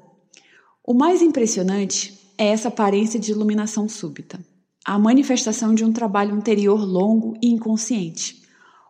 O 0.85 0.95
mais 0.95 1.23
impressionante 1.23 2.19
é 2.39 2.49
essa 2.49 2.69
aparência 2.69 3.19
de 3.19 3.33
iluminação 3.33 3.89
súbita, 3.89 4.39
a 4.87 4.97
manifestação 5.01 5.75
de 5.75 5.85
um 5.85 5.93
trabalho 5.93 6.33
anterior 6.33 6.85
longo 6.85 7.37
e 7.43 7.49
inconsciente. 7.49 8.41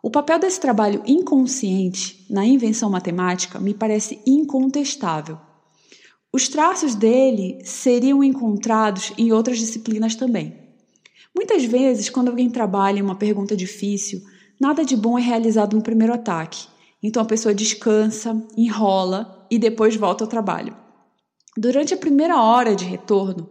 O 0.03 0.11
papel 0.11 0.37
desse 0.37 0.61
trabalho 0.61 1.01
inconsciente 1.07 2.23
na 2.29 2.45
invenção 2.45 2.87
matemática 2.87 3.59
me 3.59 3.73
parece 3.73 4.21
incontestável. 4.23 5.39
Os 6.31 6.47
traços 6.47 6.93
dele 6.93 7.57
seriam 7.63 8.23
encontrados 8.23 9.11
em 9.17 9.31
outras 9.31 9.57
disciplinas 9.57 10.13
também. 10.13 10.55
Muitas 11.35 11.65
vezes, 11.65 12.11
quando 12.11 12.27
alguém 12.27 12.47
trabalha 12.47 12.99
em 12.99 13.03
uma 13.03 13.15
pergunta 13.15 13.57
difícil, 13.57 14.21
nada 14.61 14.85
de 14.85 14.95
bom 14.95 15.17
é 15.17 15.21
realizado 15.21 15.75
no 15.75 15.81
primeiro 15.81 16.13
ataque. 16.13 16.67
Então 17.01 17.23
a 17.23 17.25
pessoa 17.25 17.55
descansa, 17.55 18.39
enrola 18.55 19.47
e 19.49 19.57
depois 19.57 19.95
volta 19.95 20.23
ao 20.23 20.29
trabalho. 20.29 20.77
Durante 21.57 21.95
a 21.95 21.97
primeira 21.97 22.39
hora 22.39 22.75
de 22.75 22.85
retorno, 22.85 23.49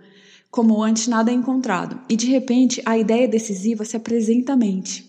como 0.57 0.83
antes 0.83 1.07
nada 1.07 1.31
é 1.31 1.35
encontrado, 1.35 2.01
e 2.09 2.17
de 2.17 2.29
repente 2.29 2.81
a 2.87 2.97
ideia 2.97 3.29
decisiva 3.29 3.85
se 3.85 3.95
apresenta 3.95 4.55
à 4.55 4.57
mente. 4.57 5.05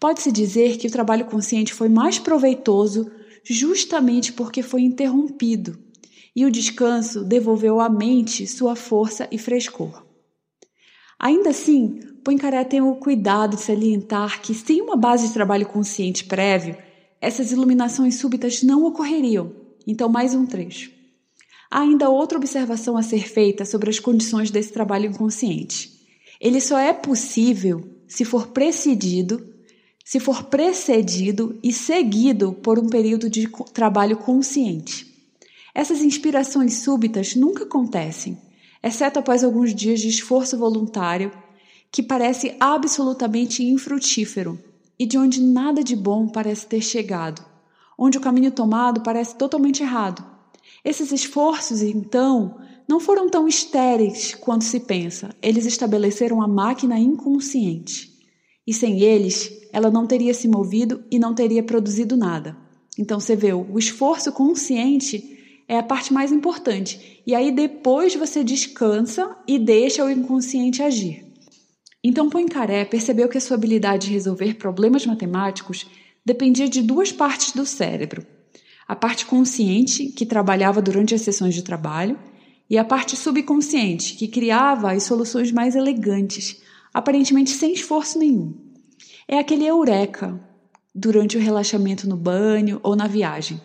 Pode-se 0.00 0.32
dizer 0.32 0.78
que 0.78 0.88
o 0.88 0.90
trabalho 0.90 1.26
consciente 1.26 1.72
foi 1.72 1.88
mais 1.88 2.18
proveitoso 2.18 3.08
justamente 3.44 4.32
porque 4.32 4.64
foi 4.64 4.82
interrompido, 4.82 5.78
e 6.34 6.44
o 6.44 6.50
descanso 6.50 7.22
devolveu 7.22 7.78
à 7.80 7.88
mente 7.88 8.48
sua 8.48 8.74
força 8.74 9.28
e 9.30 9.38
frescor. 9.38 10.04
Ainda 11.20 11.50
assim, 11.50 12.00
Poincaré 12.24 12.64
tem 12.64 12.80
o 12.80 12.96
cuidado 12.96 13.54
de 13.54 13.62
salientar 13.62 14.42
que, 14.42 14.52
sem 14.54 14.82
uma 14.82 14.96
base 14.96 15.28
de 15.28 15.32
trabalho 15.32 15.66
consciente 15.66 16.24
prévio, 16.24 16.76
essas 17.20 17.52
iluminações 17.52 18.16
súbitas 18.16 18.64
não 18.64 18.84
ocorreriam. 18.84 19.52
Então, 19.86 20.08
mais 20.08 20.34
um 20.34 20.46
trecho. 20.46 20.90
Há 21.70 21.82
ainda 21.82 22.10
outra 22.10 22.36
observação 22.36 22.96
a 22.96 23.02
ser 23.02 23.28
feita 23.28 23.64
sobre 23.64 23.90
as 23.90 24.00
condições 24.00 24.50
desse 24.50 24.72
trabalho 24.72 25.06
inconsciente. 25.06 26.00
Ele 26.40 26.60
só 26.60 26.76
é 26.76 26.92
possível 26.92 27.88
se 28.08 28.24
for 28.24 28.48
precedido, 28.48 29.46
se 30.04 30.18
for 30.18 30.44
precedido 30.44 31.56
e 31.62 31.72
seguido 31.72 32.52
por 32.54 32.76
um 32.76 32.88
período 32.88 33.30
de 33.30 33.48
trabalho 33.72 34.16
consciente. 34.16 35.06
Essas 35.72 36.00
inspirações 36.00 36.78
súbitas 36.78 37.36
nunca 37.36 37.62
acontecem, 37.62 38.36
exceto 38.82 39.20
após 39.20 39.44
alguns 39.44 39.72
dias 39.72 40.00
de 40.00 40.08
esforço 40.08 40.58
voluntário 40.58 41.30
que 41.92 42.02
parece 42.02 42.56
absolutamente 42.58 43.62
infrutífero 43.62 44.58
e 44.98 45.06
de 45.06 45.16
onde 45.16 45.40
nada 45.40 45.84
de 45.84 45.94
bom 45.94 46.26
parece 46.26 46.66
ter 46.66 46.80
chegado, 46.80 47.44
onde 47.96 48.18
o 48.18 48.20
caminho 48.20 48.50
tomado 48.50 49.02
parece 49.02 49.36
totalmente 49.36 49.84
errado. 49.84 50.29
Esses 50.84 51.12
esforços, 51.12 51.82
então, 51.82 52.58
não 52.88 52.98
foram 52.98 53.28
tão 53.28 53.46
estéreis 53.46 54.34
quanto 54.34 54.64
se 54.64 54.80
pensa. 54.80 55.34
Eles 55.40 55.66
estabeleceram 55.66 56.42
a 56.42 56.48
máquina 56.48 56.98
inconsciente. 56.98 58.10
E 58.66 58.74
sem 58.74 59.00
eles, 59.00 59.68
ela 59.72 59.90
não 59.90 60.06
teria 60.06 60.34
se 60.34 60.48
movido 60.48 61.04
e 61.10 61.18
não 61.18 61.34
teria 61.34 61.62
produzido 61.62 62.16
nada. 62.16 62.56
Então 62.98 63.20
você 63.20 63.36
vê, 63.36 63.52
o 63.52 63.78
esforço 63.78 64.32
consciente 64.32 65.38
é 65.68 65.78
a 65.78 65.82
parte 65.82 66.12
mais 66.12 66.32
importante. 66.32 67.22
E 67.26 67.34
aí 67.34 67.52
depois 67.52 68.14
você 68.14 68.42
descansa 68.42 69.36
e 69.46 69.58
deixa 69.58 70.04
o 70.04 70.10
inconsciente 70.10 70.82
agir. 70.82 71.24
Então 72.02 72.28
Poincaré 72.28 72.84
percebeu 72.84 73.28
que 73.28 73.38
a 73.38 73.40
sua 73.40 73.56
habilidade 73.56 74.08
de 74.08 74.12
resolver 74.12 74.54
problemas 74.54 75.06
matemáticos 75.06 75.86
dependia 76.24 76.68
de 76.68 76.82
duas 76.82 77.12
partes 77.12 77.52
do 77.52 77.64
cérebro: 77.64 78.26
a 78.90 78.96
parte 78.96 79.24
consciente, 79.24 80.06
que 80.06 80.26
trabalhava 80.26 80.82
durante 80.82 81.14
as 81.14 81.20
sessões 81.20 81.54
de 81.54 81.62
trabalho, 81.62 82.18
e 82.68 82.76
a 82.76 82.84
parte 82.84 83.16
subconsciente, 83.16 84.16
que 84.16 84.26
criava 84.26 84.90
as 84.90 85.04
soluções 85.04 85.52
mais 85.52 85.76
elegantes, 85.76 86.60
aparentemente 86.92 87.50
sem 87.50 87.72
esforço 87.72 88.18
nenhum. 88.18 88.52
É 89.28 89.38
aquele 89.38 89.64
eureka 89.64 90.40
durante 90.92 91.36
o 91.36 91.40
relaxamento 91.40 92.08
no 92.08 92.16
banho 92.16 92.80
ou 92.82 92.96
na 92.96 93.06
viagem. 93.06 93.60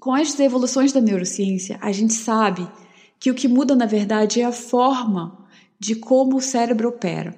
Com 0.00 0.14
as 0.14 0.40
evoluções 0.40 0.94
da 0.94 1.00
neurociência, 1.02 1.78
a 1.82 1.92
gente 1.92 2.14
sabe 2.14 2.66
que 3.20 3.30
o 3.30 3.34
que 3.34 3.46
muda 3.46 3.76
na 3.76 3.84
verdade 3.84 4.40
é 4.40 4.46
a 4.46 4.50
forma 4.50 5.46
de 5.78 5.94
como 5.94 6.36
o 6.36 6.40
cérebro 6.40 6.88
opera. 6.88 7.36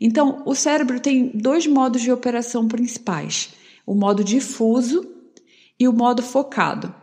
Então, 0.00 0.44
o 0.46 0.54
cérebro 0.54 1.00
tem 1.00 1.26
dois 1.34 1.66
modos 1.66 2.02
de 2.02 2.12
operação 2.12 2.68
principais: 2.68 3.48
o 3.84 3.96
modo 3.96 4.22
difuso 4.22 5.15
e 5.78 5.86
o 5.86 5.92
modo 5.92 6.22
focado. 6.22 6.94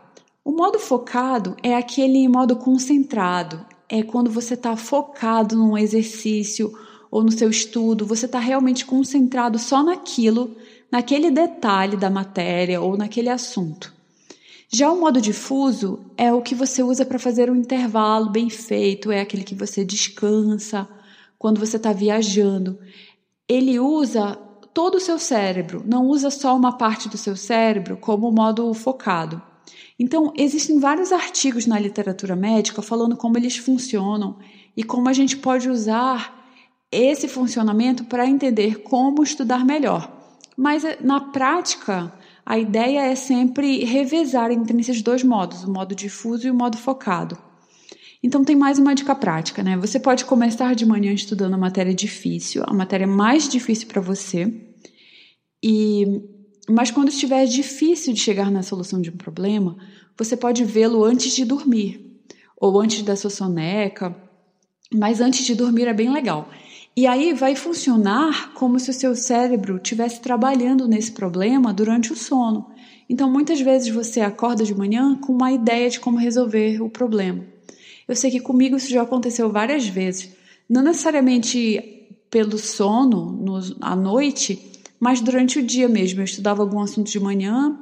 O 0.44 0.52
modo 0.52 0.78
focado 0.78 1.56
é 1.62 1.74
aquele 1.74 2.28
modo 2.28 2.56
concentrado, 2.56 3.64
é 3.88 4.02
quando 4.02 4.30
você 4.30 4.54
está 4.54 4.76
focado 4.76 5.56
num 5.56 5.76
exercício 5.78 6.72
ou 7.10 7.22
no 7.22 7.32
seu 7.32 7.48
estudo, 7.48 8.04
você 8.04 8.26
está 8.26 8.38
realmente 8.38 8.84
concentrado 8.84 9.58
só 9.58 9.82
naquilo, 9.82 10.56
naquele 10.90 11.30
detalhe 11.30 11.96
da 11.96 12.10
matéria 12.10 12.80
ou 12.80 12.96
naquele 12.96 13.28
assunto. 13.28 13.92
Já 14.68 14.90
o 14.90 15.00
modo 15.00 15.20
difuso 15.20 16.00
é 16.16 16.32
o 16.32 16.42
que 16.42 16.54
você 16.54 16.82
usa 16.82 17.04
para 17.04 17.18
fazer 17.18 17.48
um 17.48 17.54
intervalo 17.54 18.30
bem 18.30 18.50
feito, 18.50 19.12
é 19.12 19.20
aquele 19.20 19.44
que 19.44 19.54
você 19.54 19.84
descansa 19.84 20.88
quando 21.38 21.60
você 21.60 21.76
está 21.76 21.92
viajando. 21.92 22.78
Ele 23.48 23.78
usa 23.78 24.36
todo 24.74 24.96
o 24.96 25.00
seu 25.00 25.18
cérebro, 25.18 25.84
não 25.86 26.08
usa 26.08 26.30
só 26.30 26.54
uma 26.54 26.76
parte 26.76 27.08
do 27.08 27.16
seu 27.16 27.36
cérebro 27.36 27.96
como 27.96 28.30
modo 28.32 28.74
focado. 28.74 29.40
Então, 29.98 30.32
existem 30.36 30.80
vários 30.80 31.12
artigos 31.12 31.64
na 31.66 31.78
literatura 31.78 32.34
médica 32.34 32.82
falando 32.82 33.16
como 33.16 33.38
eles 33.38 33.56
funcionam 33.56 34.36
e 34.76 34.82
como 34.82 35.08
a 35.08 35.12
gente 35.12 35.36
pode 35.36 35.70
usar 35.70 36.44
esse 36.90 37.28
funcionamento 37.28 38.04
para 38.04 38.26
entender 38.26 38.82
como 38.82 39.22
estudar 39.22 39.64
melhor. 39.64 40.12
Mas 40.56 40.82
na 41.00 41.20
prática, 41.20 42.12
a 42.44 42.58
ideia 42.58 43.06
é 43.06 43.14
sempre 43.14 43.84
revezar 43.84 44.50
entre 44.50 44.78
esses 44.80 45.00
dois 45.00 45.22
modos, 45.22 45.64
o 45.64 45.72
modo 45.72 45.94
difuso 45.94 46.46
e 46.46 46.50
o 46.50 46.54
modo 46.54 46.76
focado. 46.76 47.38
Então 48.24 48.42
tem 48.42 48.56
mais 48.56 48.78
uma 48.78 48.94
dica 48.94 49.14
prática, 49.14 49.62
né? 49.62 49.76
Você 49.76 50.00
pode 50.00 50.24
começar 50.24 50.74
de 50.74 50.86
manhã 50.86 51.12
estudando 51.12 51.52
a 51.52 51.58
matéria 51.58 51.92
difícil, 51.92 52.64
a 52.66 52.72
matéria 52.72 53.06
mais 53.06 53.46
difícil 53.46 53.86
para 53.86 54.00
você. 54.00 54.50
E 55.62 56.22
mas 56.66 56.90
quando 56.90 57.10
estiver 57.10 57.44
difícil 57.44 58.14
de 58.14 58.20
chegar 58.20 58.50
na 58.50 58.62
solução 58.62 59.02
de 59.02 59.10
um 59.10 59.16
problema, 59.18 59.76
você 60.16 60.38
pode 60.38 60.64
vê-lo 60.64 61.04
antes 61.04 61.36
de 61.36 61.44
dormir 61.44 62.18
ou 62.56 62.80
antes 62.80 63.02
da 63.02 63.14
sua 63.14 63.28
soneca. 63.28 64.16
Mas 64.90 65.20
antes 65.20 65.44
de 65.44 65.54
dormir 65.54 65.86
é 65.86 65.92
bem 65.92 66.10
legal. 66.10 66.48
E 66.96 67.06
aí 67.06 67.34
vai 67.34 67.54
funcionar 67.54 68.54
como 68.54 68.80
se 68.80 68.88
o 68.88 68.94
seu 68.94 69.14
cérebro 69.14 69.76
estivesse 69.76 70.22
trabalhando 70.22 70.88
nesse 70.88 71.12
problema 71.12 71.74
durante 71.74 72.10
o 72.10 72.16
sono. 72.16 72.70
Então, 73.06 73.30
muitas 73.30 73.60
vezes 73.60 73.94
você 73.94 74.22
acorda 74.22 74.64
de 74.64 74.74
manhã 74.74 75.14
com 75.14 75.34
uma 75.34 75.52
ideia 75.52 75.90
de 75.90 76.00
como 76.00 76.16
resolver 76.16 76.80
o 76.80 76.88
problema. 76.88 77.52
Eu 78.06 78.14
sei 78.14 78.30
que 78.30 78.40
comigo 78.40 78.76
isso 78.76 78.90
já 78.90 79.02
aconteceu 79.02 79.50
várias 79.50 79.86
vezes, 79.86 80.30
não 80.68 80.82
necessariamente 80.82 81.94
pelo 82.30 82.58
sono 82.58 83.30
no, 83.30 83.60
à 83.80 83.94
noite, 83.94 84.60
mas 84.98 85.20
durante 85.20 85.58
o 85.58 85.62
dia 85.62 85.88
mesmo. 85.88 86.20
Eu 86.20 86.24
estudava 86.24 86.62
algum 86.62 86.80
assunto 86.80 87.10
de 87.10 87.20
manhã 87.20 87.78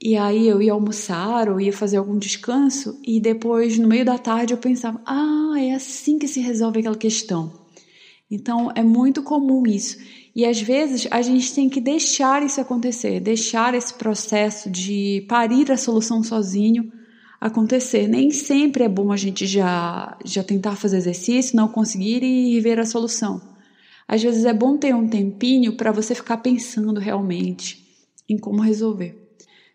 e 0.00 0.16
aí 0.16 0.48
eu 0.48 0.60
ia 0.60 0.72
almoçar 0.72 1.48
ou 1.48 1.60
ia 1.60 1.72
fazer 1.72 1.98
algum 1.98 2.18
descanso 2.18 2.98
e 3.06 3.20
depois, 3.20 3.78
no 3.78 3.86
meio 3.86 4.04
da 4.04 4.18
tarde, 4.18 4.52
eu 4.52 4.58
pensava: 4.58 5.00
ah, 5.06 5.54
é 5.56 5.72
assim 5.72 6.18
que 6.18 6.26
se 6.26 6.40
resolve 6.40 6.80
aquela 6.80 6.96
questão. 6.96 7.52
Então 8.30 8.72
é 8.74 8.82
muito 8.82 9.22
comum 9.22 9.64
isso. 9.66 9.98
E 10.34 10.44
às 10.46 10.60
vezes 10.60 11.06
a 11.10 11.20
gente 11.22 11.54
tem 11.54 11.68
que 11.68 11.80
deixar 11.80 12.42
isso 12.42 12.60
acontecer, 12.60 13.20
deixar 13.20 13.74
esse 13.74 13.94
processo 13.94 14.70
de 14.70 15.24
parir 15.28 15.70
a 15.70 15.76
solução 15.76 16.22
sozinho 16.24 16.90
acontecer. 17.46 18.06
Nem 18.06 18.30
sempre 18.30 18.84
é 18.84 18.88
bom 18.88 19.12
a 19.12 19.16
gente 19.16 19.46
já, 19.46 20.16
já 20.24 20.42
tentar 20.42 20.76
fazer 20.76 20.96
exercício, 20.96 21.56
não 21.56 21.68
conseguir 21.68 22.22
e 22.22 22.60
ver 22.60 22.78
a 22.78 22.86
solução. 22.86 23.40
Às 24.06 24.22
vezes 24.22 24.44
é 24.44 24.52
bom 24.52 24.76
ter 24.76 24.94
um 24.94 25.08
tempinho 25.08 25.76
para 25.76 25.92
você 25.92 26.14
ficar 26.14 26.38
pensando 26.38 26.98
realmente 27.00 27.82
em 28.28 28.38
como 28.38 28.62
resolver. 28.62 29.18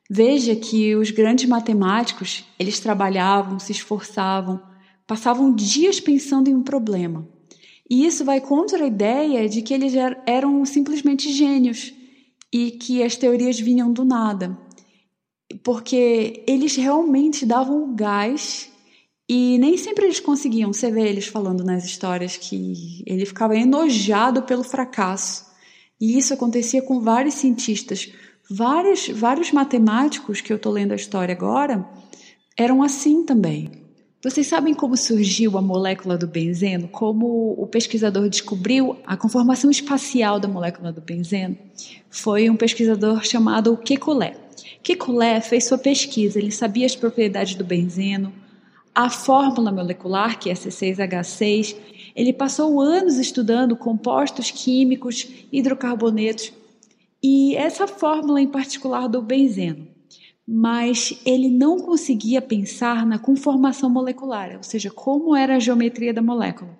Veja 0.09 0.55
que 0.55 0.95
os 0.95 1.11
grandes 1.11 1.47
matemáticos, 1.47 2.45
eles 2.57 2.79
trabalhavam, 2.79 3.59
se 3.59 3.71
esforçavam, 3.71 4.61
passavam 5.05 5.53
dias 5.53 5.99
pensando 5.99 6.49
em 6.49 6.55
um 6.55 6.63
problema 6.63 7.27
e 7.89 8.05
isso 8.05 8.25
vai 8.25 8.41
contra 8.41 8.83
a 8.83 8.87
ideia 8.87 9.47
de 9.47 9.61
que 9.61 9.73
eles 9.73 9.93
eram 10.25 10.65
simplesmente 10.65 11.31
gênios 11.31 11.93
e 12.51 12.71
que 12.71 13.01
as 13.01 13.15
teorias 13.15 13.59
vinham 13.59 13.91
do 13.91 14.03
nada. 14.03 14.57
Porque 15.63 16.43
eles 16.47 16.75
realmente 16.75 17.45
davam 17.45 17.95
gás 17.95 18.69
e 19.29 19.57
nem 19.57 19.77
sempre 19.77 20.05
eles 20.05 20.19
conseguiam. 20.19 20.71
Você 20.71 20.89
vê 20.91 21.07
eles 21.07 21.27
falando 21.27 21.63
nas 21.63 21.85
histórias 21.85 22.37
que 22.37 23.03
ele 23.05 23.25
ficava 23.25 23.55
enojado 23.57 24.43
pelo 24.43 24.63
fracasso. 24.63 25.45
E 25.99 26.17
isso 26.17 26.33
acontecia 26.33 26.81
com 26.81 27.01
vários 27.01 27.35
cientistas. 27.35 28.11
Vários, 28.49 29.09
vários 29.09 29.51
matemáticos 29.51 30.39
que 30.39 30.53
eu 30.53 30.57
estou 30.57 30.71
lendo 30.71 30.93
a 30.93 30.95
história 30.95 31.33
agora 31.33 31.87
eram 32.57 32.81
assim 32.81 33.23
também. 33.23 33.69
Vocês 34.23 34.47
sabem 34.47 34.73
como 34.73 34.97
surgiu 34.97 35.57
a 35.57 35.61
molécula 35.61 36.17
do 36.17 36.27
benzeno? 36.27 36.87
Como 36.87 37.53
o 37.57 37.67
pesquisador 37.67 38.27
descobriu 38.29 38.97
a 39.05 39.15
conformação 39.15 39.69
espacial 39.69 40.39
da 40.39 40.47
molécula 40.47 40.91
do 40.91 41.01
benzeno? 41.01 41.57
Foi 42.09 42.49
um 42.49 42.55
pesquisador 42.55 43.23
chamado 43.23 43.77
Kekulé. 43.77 44.46
Kekulé 44.83 45.41
fez 45.41 45.65
sua 45.65 45.77
pesquisa, 45.77 46.39
ele 46.39 46.51
sabia 46.51 46.85
as 46.85 46.95
propriedades 46.95 47.55
do 47.55 47.63
benzeno, 47.63 48.33
a 48.93 49.09
fórmula 49.09 49.71
molecular, 49.71 50.39
que 50.39 50.49
é 50.49 50.53
C6H6. 50.53 51.75
Ele 52.15 52.33
passou 52.33 52.81
anos 52.81 53.17
estudando 53.17 53.75
compostos 53.75 54.49
químicos, 54.49 55.27
hidrocarbonetos 55.51 56.51
e 57.21 57.55
essa 57.55 57.87
fórmula 57.87 58.41
em 58.41 58.47
particular 58.47 59.07
do 59.07 59.21
benzeno. 59.21 59.87
mas 60.47 61.19
ele 61.25 61.49
não 61.49 61.77
conseguia 61.77 62.41
pensar 62.41 63.05
na 63.05 63.19
conformação 63.19 63.89
molecular, 63.89 64.55
ou 64.55 64.63
seja, 64.63 64.89
como 64.89 65.35
era 65.35 65.57
a 65.57 65.59
geometria 65.59 66.13
da 66.13 66.21
molécula. 66.21 66.79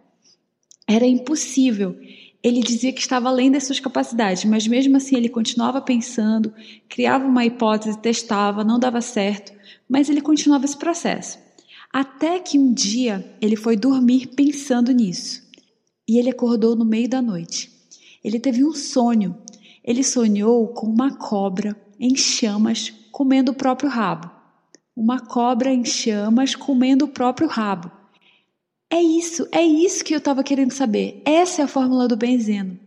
Era 0.87 1.05
impossível. 1.05 1.99
Ele 2.47 2.61
dizia 2.61 2.93
que 2.93 3.01
estava 3.01 3.27
além 3.27 3.51
das 3.51 3.65
suas 3.65 3.81
capacidades, 3.81 4.45
mas 4.45 4.65
mesmo 4.65 4.95
assim 4.95 5.17
ele 5.17 5.27
continuava 5.27 5.81
pensando, 5.81 6.53
criava 6.87 7.27
uma 7.27 7.43
hipótese, 7.43 7.99
testava, 7.99 8.63
não 8.63 8.79
dava 8.79 9.01
certo, 9.01 9.51
mas 9.89 10.09
ele 10.09 10.21
continuava 10.21 10.63
esse 10.63 10.77
processo. 10.77 11.37
Até 11.91 12.39
que 12.39 12.57
um 12.57 12.73
dia 12.73 13.35
ele 13.41 13.57
foi 13.57 13.75
dormir 13.75 14.27
pensando 14.27 14.93
nisso. 14.93 15.43
E 16.07 16.17
ele 16.17 16.29
acordou 16.29 16.73
no 16.73 16.85
meio 16.85 17.09
da 17.09 17.21
noite. 17.21 17.69
Ele 18.23 18.39
teve 18.39 18.63
um 18.63 18.71
sonho. 18.71 19.37
Ele 19.83 20.01
sonhou 20.01 20.69
com 20.69 20.87
uma 20.87 21.17
cobra 21.17 21.75
em 21.99 22.15
chamas 22.15 22.93
comendo 23.11 23.51
o 23.51 23.55
próprio 23.55 23.89
rabo. 23.89 24.31
Uma 24.95 25.19
cobra 25.19 25.73
em 25.73 25.83
chamas 25.83 26.55
comendo 26.55 27.03
o 27.03 27.09
próprio 27.09 27.49
rabo. 27.49 27.91
É 28.89 29.01
isso, 29.01 29.47
é 29.51 29.61
isso 29.61 30.03
que 30.03 30.13
eu 30.13 30.17
estava 30.17 30.43
querendo 30.43 30.71
saber. 30.71 31.21
Essa 31.25 31.61
é 31.61 31.65
a 31.65 31.67
fórmula 31.67 32.07
do 32.07 32.15
benzeno. 32.15 32.79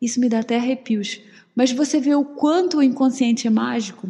Isso 0.00 0.20
me 0.20 0.28
dá 0.28 0.40
até 0.40 0.56
arrepios. 0.56 1.20
Mas 1.54 1.72
você 1.72 1.98
vê 1.98 2.14
o 2.14 2.24
quanto 2.24 2.78
o 2.78 2.82
inconsciente 2.82 3.46
é 3.46 3.50
mágico? 3.50 4.08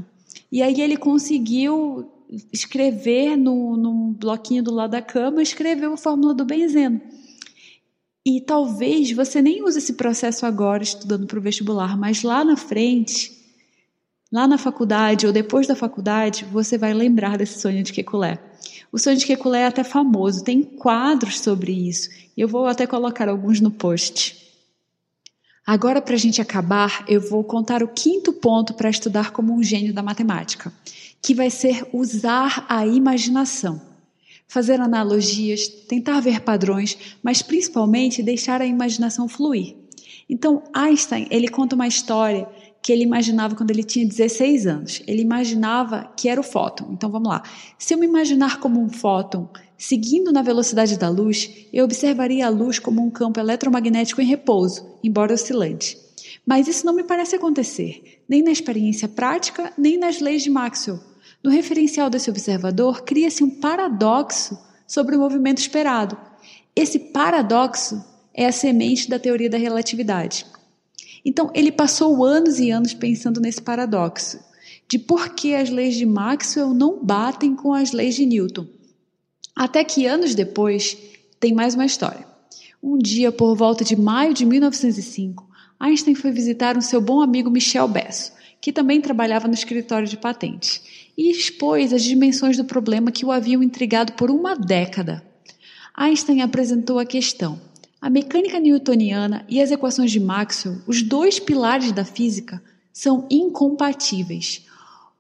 E 0.51 0.63
aí 0.63 0.81
ele 0.81 0.97
conseguiu 0.97 2.11
escrever 2.53 3.37
no, 3.37 3.77
num 3.77 4.13
bloquinho 4.13 4.63
do 4.63 4.75
lado 4.75 4.91
da 4.91 5.01
cama, 5.01 5.43
escreveu 5.43 5.95
a 5.95 5.97
fórmula 5.97 6.35
do 6.35 6.45
benzeno. 6.45 7.01
E 8.27 8.41
talvez 8.41 9.13
você 9.13 9.41
nem 9.41 9.63
use 9.63 9.79
esse 9.79 9.95
processo 9.95 10.45
agora 10.45 10.83
estudando 10.83 11.27
para 11.27 11.39
o 11.39 11.43
vestibular, 11.43 11.97
mas 11.97 12.23
lá 12.23 12.45
na 12.45 12.57
frente 12.57 13.39
Lá 14.31 14.47
na 14.47 14.59
faculdade 14.59 15.27
ou 15.27 15.33
depois 15.33 15.67
da 15.67 15.75
faculdade, 15.75 16.45
você 16.45 16.77
vai 16.77 16.93
lembrar 16.93 17.39
desse 17.39 17.61
sonho 17.61 17.83
de 17.83 17.95
Kekulé. 17.95 18.39
O 18.91 18.99
sonho 18.99 19.17
de 19.17 19.27
Kekulé 19.27 19.61
é 19.61 19.67
até 19.67 19.85
famoso, 19.85 20.43
tem 20.43 20.63
quadros 20.63 21.41
sobre 21.41 21.73
isso. 21.73 22.09
Eu 22.37 22.49
vou 22.49 22.67
até 22.67 22.87
colocar 22.87 23.29
alguns 23.29 23.61
no 23.61 23.71
post. 23.71 24.37
Agora, 25.67 26.01
para 26.01 26.15
a 26.15 26.19
gente 26.19 26.41
acabar, 26.41 27.05
eu 27.07 27.21
vou 27.21 27.45
contar 27.45 27.83
o 27.83 27.89
quinto 27.89 28.33
ponto 28.33 28.73
para 28.73 28.89
estudar 28.89 29.33
como 29.33 29.55
um 29.55 29.63
gênio 29.63 29.93
da 29.93 30.03
matemática, 30.03 30.73
que 31.21 31.35
vai 31.35 31.51
ser 31.51 31.87
usar 31.93 32.65
a 32.71 32.87
imaginação. 32.87 33.79
Fazer 34.47 34.81
analogias, 34.81 35.69
tentar 35.69 36.21
ver 36.21 36.41
padrões, 36.41 36.97
mas 37.23 37.43
principalmente 37.43 38.23
deixar 38.23 38.63
a 38.63 38.67
imaginação 38.67 39.29
fluir. 39.29 39.77
Então, 40.27 40.63
Einstein, 40.73 41.27
ele 41.31 41.49
conta 41.49 41.75
uma 41.75 41.87
história 41.87 42.49
que 42.83 42.93
ele 42.93 43.03
imaginava 43.03 43.55
quando 43.55 43.71
ele 43.71 43.83
tinha 43.83 44.07
16 44.07 44.67
anos. 44.67 45.03
Ele 45.07 45.23
imaginava 45.23 46.13
que 46.17 46.29
era 46.29 46.41
o 46.41 46.45
fóton. 46.45 46.89
Então 46.93 47.11
vamos 47.11 47.29
lá. 47.29 47.43
Se 47.79 47.95
eu 47.95 47.99
me 47.99 48.07
imaginar 48.07 48.61
como 48.61 48.81
um 48.81 48.89
fóton 48.89 49.49
seguindo 49.77 50.33
na 50.33 50.43
velocidade 50.43 50.99
da 50.99 51.09
luz, 51.09 51.51
eu 51.73 51.85
observaria 51.85 52.47
a 52.47 52.51
luz 52.51 52.79
como 52.79 53.05
um 53.05 53.11
campo 53.11 53.39
eletromagnético 53.39 54.21
em 54.21 54.27
repouso, 54.27 54.85
embora 55.03 55.35
oscilante. 55.35 55.99
Mas 56.45 56.67
isso 56.67 56.85
não 56.87 56.95
me 56.95 57.05
parece 57.05 57.37
acontecer, 57.37 58.23
nem 58.29 58.43
na 58.43 58.51
experiência 58.51 59.07
prática, 59.07 59.73
nem 59.77 59.99
nas 59.99 60.21
leis 60.21 60.43
de 60.43 60.51
Maxwell. 60.51 60.99
No 61.43 61.51
referencial 61.51 62.11
desse 62.11 62.31
observador, 62.31 63.03
cria-se 63.03 63.45
um 63.45 63.51
paradoxo 63.51 64.59
sobre 64.87 65.15
o 65.15 65.21
movimento 65.21 65.59
esperado. 65.59 66.17
Esse 66.75 66.99
paradoxo 66.99 68.03
é 68.35 68.47
a 68.47 68.53
semente 68.53 69.09
da 69.09 69.19
teoria 69.19 69.51
da 69.51 69.59
relatividade. 69.59 70.47
Então, 71.29 71.51
ele 71.55 71.71
passou 71.71 72.25
anos 72.25 72.59
e 72.59 72.71
anos 72.71 72.95
pensando 72.95 73.39
nesse 73.39 73.61
paradoxo 73.61 74.41
de 74.89 74.99
por 74.99 75.35
que 75.35 75.55
as 75.55 75.69
leis 75.69 75.95
de 75.95 76.07
Maxwell 76.07 76.73
não 76.73 77.05
batem 77.05 77.55
com 77.55 77.75
as 77.75 77.93
leis 77.93 78.15
de 78.15 78.25
Newton. 78.25 78.67
Até 79.55 79.85
que 79.85 80.07
anos 80.07 80.35
depois, 80.35 80.97
tem 81.39 81.53
mais 81.53 81.75
uma 81.75 81.85
história. 81.85 82.27
Um 82.83 82.97
dia, 82.97 83.31
por 83.31 83.55
volta 83.55 83.85
de 83.85 83.95
maio 83.95 84.33
de 84.33 84.47
1905, 84.47 85.47
Einstein 85.79 86.15
foi 86.15 86.31
visitar 86.31 86.79
o 86.79 86.83
seu 86.83 86.99
bom 86.99 87.21
amigo 87.21 87.51
Michel 87.51 87.89
Besso, 87.89 88.33
que 88.59 88.73
também 88.73 88.99
trabalhava 88.99 89.47
no 89.47 89.53
escritório 89.53 90.09
de 90.09 90.17
patentes, 90.17 90.81
e 91.15 91.31
expôs 91.31 91.93
as 91.93 92.05
dimensões 92.05 92.57
do 92.57 92.65
problema 92.65 93.13
que 93.13 93.27
o 93.27 93.31
haviam 93.31 93.63
intrigado 93.63 94.15
por 94.15 94.31
uma 94.31 94.57
década. 94.57 95.23
Einstein 95.95 96.41
apresentou 96.41 96.99
a 96.99 97.05
questão: 97.05 97.61
a 98.01 98.09
mecânica 98.09 98.61
newtoniana 98.61 99.45
e 99.49 99.61
as 99.61 99.71
equações 99.71 100.11
de 100.11 100.21
Maxwell, 100.21 100.79
os 100.87 101.03
dois 101.03 101.41
pilares 101.41 101.91
da 101.91 102.05
física, 102.05 102.63
são 102.93 103.27
incompatíveis. 103.31 104.67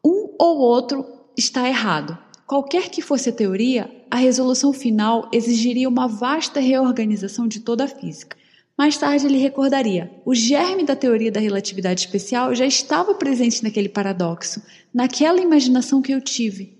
Um 0.04 0.34
ou 0.38 0.58
outro 0.58 1.04
está 1.36 1.68
errado. 1.68 2.16
Qualquer 2.46 2.88
que 2.88 3.02
fosse 3.02 3.28
a 3.28 3.32
teoria, 3.32 3.90
a 4.10 4.16
resolução 4.16 4.72
final 4.72 5.28
exigiria 5.32 5.88
uma 5.88 6.06
vasta 6.06 6.60
reorganização 6.60 7.46
de 7.46 7.60
toda 7.60 7.84
a 7.84 7.88
física. 7.88 8.36
Mais 8.76 8.96
tarde 8.96 9.26
ele 9.26 9.38
recordaria: 9.38 10.10
o 10.24 10.34
germe 10.34 10.84
da 10.84 10.94
teoria 10.94 11.32
da 11.32 11.40
relatividade 11.40 12.00
especial 12.00 12.54
já 12.54 12.64
estava 12.64 13.14
presente 13.14 13.62
naquele 13.62 13.88
paradoxo, 13.88 14.62
naquela 14.94 15.40
imaginação 15.40 16.00
que 16.00 16.12
eu 16.12 16.20
tive. 16.20 16.77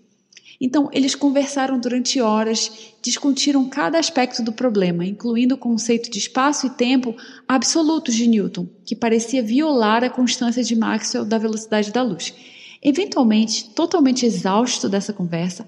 Então, 0.60 0.88
eles 0.92 1.14
conversaram 1.14 1.78
durante 1.78 2.20
horas, 2.20 2.92
discutiram 3.00 3.68
cada 3.68 3.98
aspecto 3.98 4.42
do 4.42 4.52
problema, 4.52 5.06
incluindo 5.06 5.54
o 5.54 5.58
conceito 5.58 6.10
de 6.10 6.18
espaço 6.18 6.66
e 6.66 6.70
tempo 6.70 7.14
absolutos 7.46 8.14
de 8.14 8.26
Newton, 8.26 8.66
que 8.84 8.96
parecia 8.96 9.42
violar 9.42 10.02
a 10.02 10.10
constância 10.10 10.64
de 10.64 10.74
Maxwell 10.74 11.24
da 11.24 11.38
velocidade 11.38 11.92
da 11.92 12.02
luz. 12.02 12.34
Eventualmente, 12.82 13.70
totalmente 13.70 14.26
exausto 14.26 14.88
dessa 14.88 15.12
conversa, 15.12 15.64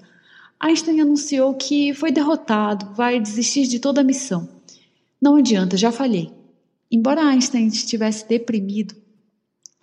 Einstein 0.59 0.99
anunciou 0.99 1.53
que 1.53 1.93
foi 1.93 2.11
derrotado, 2.11 2.93
vai 2.93 3.19
desistir 3.19 3.67
de 3.67 3.79
toda 3.79 4.01
a 4.01 4.03
missão. 4.03 4.47
Não 5.21 5.35
adianta, 5.37 5.77
já 5.77 5.91
falhei. 5.91 6.31
Embora 6.91 7.25
Einstein 7.25 7.67
estivesse 7.67 8.27
deprimido, 8.27 8.93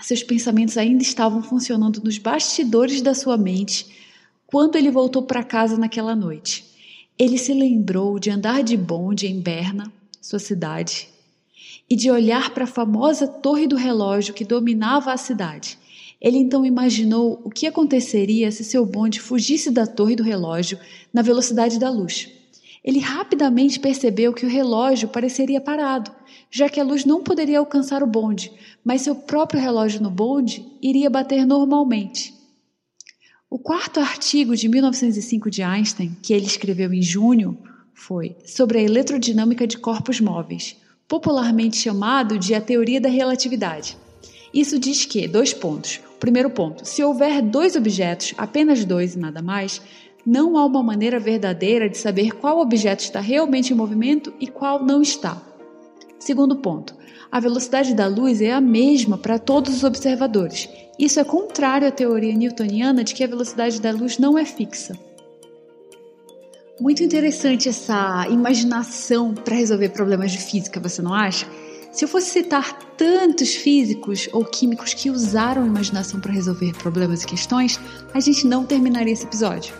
seus 0.02 0.22
pensamentos 0.22 0.76
ainda 0.76 1.02
estavam 1.02 1.42
funcionando 1.42 2.02
nos 2.04 2.18
bastidores 2.18 3.02
da 3.02 3.14
sua 3.14 3.36
mente 3.36 3.86
quando 4.50 4.76
ele 4.76 4.90
voltou 4.90 5.24
para 5.24 5.44
casa 5.44 5.76
naquela 5.76 6.16
noite, 6.16 6.64
ele 7.18 7.37
se 7.37 7.52
lembrou 7.52 8.18
de 8.18 8.30
andar 8.30 8.62
de 8.62 8.78
bonde 8.78 9.26
em 9.26 9.38
Berna, 9.38 9.92
sua 10.22 10.38
cidade, 10.38 11.06
e 11.88 11.94
de 11.94 12.11
olhar 12.11 12.54
para 12.54 12.64
a 12.64 12.66
famosa 12.66 13.28
torre 13.28 13.66
do 13.66 13.76
relógio 13.76 14.32
que 14.32 14.46
dominava 14.46 15.12
a 15.12 15.18
cidade. 15.18 15.76
Ele 16.18 16.38
então 16.38 16.64
imaginou 16.64 17.42
o 17.44 17.50
que 17.50 17.66
aconteceria 17.66 18.50
se 18.50 18.64
seu 18.64 18.87
bonde 18.87 19.20
fugisse 19.20 19.70
da 19.70 19.87
torre 19.87 20.16
do 20.16 20.22
relógio 20.22 20.78
na 21.12 21.20
velocidade 21.20 21.78
da 21.78 21.90
luz. 21.90 22.30
Ele 22.82 23.00
rapidamente 23.00 23.78
percebeu 23.78 24.32
que 24.32 24.46
o 24.46 24.48
relógio 24.48 25.08
pareceria 25.08 25.61
parado, 25.61 26.11
já 26.50 26.70
que 26.70 26.80
a 26.80 26.84
luz 26.84 27.04
não 27.04 27.22
poderia 27.22 27.58
alcançar 27.58 28.02
o 28.02 28.06
bonde, 28.06 28.50
mas 28.82 29.02
seu 29.02 29.14
próprio 29.14 29.61
relógio 29.61 30.02
no 30.02 30.11
bonde 30.11 30.66
iria 30.80 31.11
bater 31.11 31.44
normalmente. 31.44 32.38
O 33.50 33.58
quarto 33.58 33.98
artigo 33.98 34.54
de 34.54 34.68
1905 34.68 35.50
de 35.50 35.62
Einstein, 35.62 36.14
que 36.20 36.34
ele 36.34 36.44
escreveu 36.44 36.92
em 36.92 37.00
junho, 37.00 37.56
foi 37.94 38.37
sobre 38.44 38.76
a 38.76 38.82
eletrodinâmica 38.82 39.66
de 39.66 39.78
corpos 39.78 40.20
móveis, 40.20 40.76
popularmente 41.08 41.78
chamado 41.78 42.38
de 42.38 42.54
a 42.54 42.61
teoria 42.61 43.00
da 43.00 43.08
relatividade. 43.08 43.96
Isso 44.52 44.78
diz 44.78 45.06
que, 45.06 45.26
dois 45.26 45.54
pontos. 45.54 45.98
Primeiro 46.20 46.50
ponto, 46.50 46.84
se 46.84 47.02
houver 47.02 47.40
dois 47.40 47.74
objetos, 47.74 48.34
apenas 48.37 48.84
dois 48.84 49.14
e 49.14 49.18
nada 49.18 49.40
mais, 49.40 49.80
não 50.26 50.58
há 50.58 50.66
uma 50.66 50.82
maneira 50.82 51.18
verdadeira 51.18 51.88
de 51.88 51.96
saber 51.96 52.32
qual 52.32 52.61
objeto 52.61 53.00
está 53.00 53.18
realmente 53.18 53.72
em 53.72 53.76
movimento 53.76 54.30
e 54.38 54.46
qual 54.46 54.84
não 54.84 55.00
está. 55.00 55.40
Segundo 56.18 56.56
ponto, 56.56 56.94
a 57.32 57.40
velocidade 57.40 57.94
da 57.94 58.06
luz 58.08 58.42
é 58.42 58.52
a 58.52 58.61
mesma 58.61 59.16
para 59.16 59.38
todos 59.38 59.74
os 59.74 59.84
observadores 59.84 60.68
isso 60.98 61.20
é 61.20 61.24
contrário 61.24 61.87
à 61.87 61.90
teoria 61.90 62.34
newtoniana 62.34 63.04
de 63.04 63.14
que 63.14 63.22
a 63.22 63.28
velocidade 63.28 63.80
da 63.80 63.92
luz 63.92 64.18
não 64.18 64.37
é 64.37 64.44
fixa. 64.44 64.98
Muito 66.80 67.02
interessante 67.02 67.68
essa 67.68 68.26
imaginação 68.28 69.34
para 69.34 69.54
resolver 69.54 69.90
problemas 69.90 70.32
de 70.32 70.38
física, 70.38 70.80
você 70.80 71.02
não 71.02 71.14
acha? 71.14 71.46
Se 71.92 72.04
eu 72.04 72.08
fosse 72.08 72.30
citar 72.30 72.78
tantos 72.96 73.54
físicos 73.54 74.28
ou 74.32 74.44
químicos 74.44 74.94
que 74.94 75.11
usaram 75.11 75.62
a 75.62 75.66
imaginação 75.66 76.20
para 76.20 76.32
resolver 76.32 76.72
problemas 76.76 77.22
e 77.22 77.26
questões, 77.26 77.80
a 78.14 78.20
gente 78.20 78.46
não 78.46 78.64
terminaria 78.64 79.12
esse 79.12 79.24
episódio. 79.24 79.74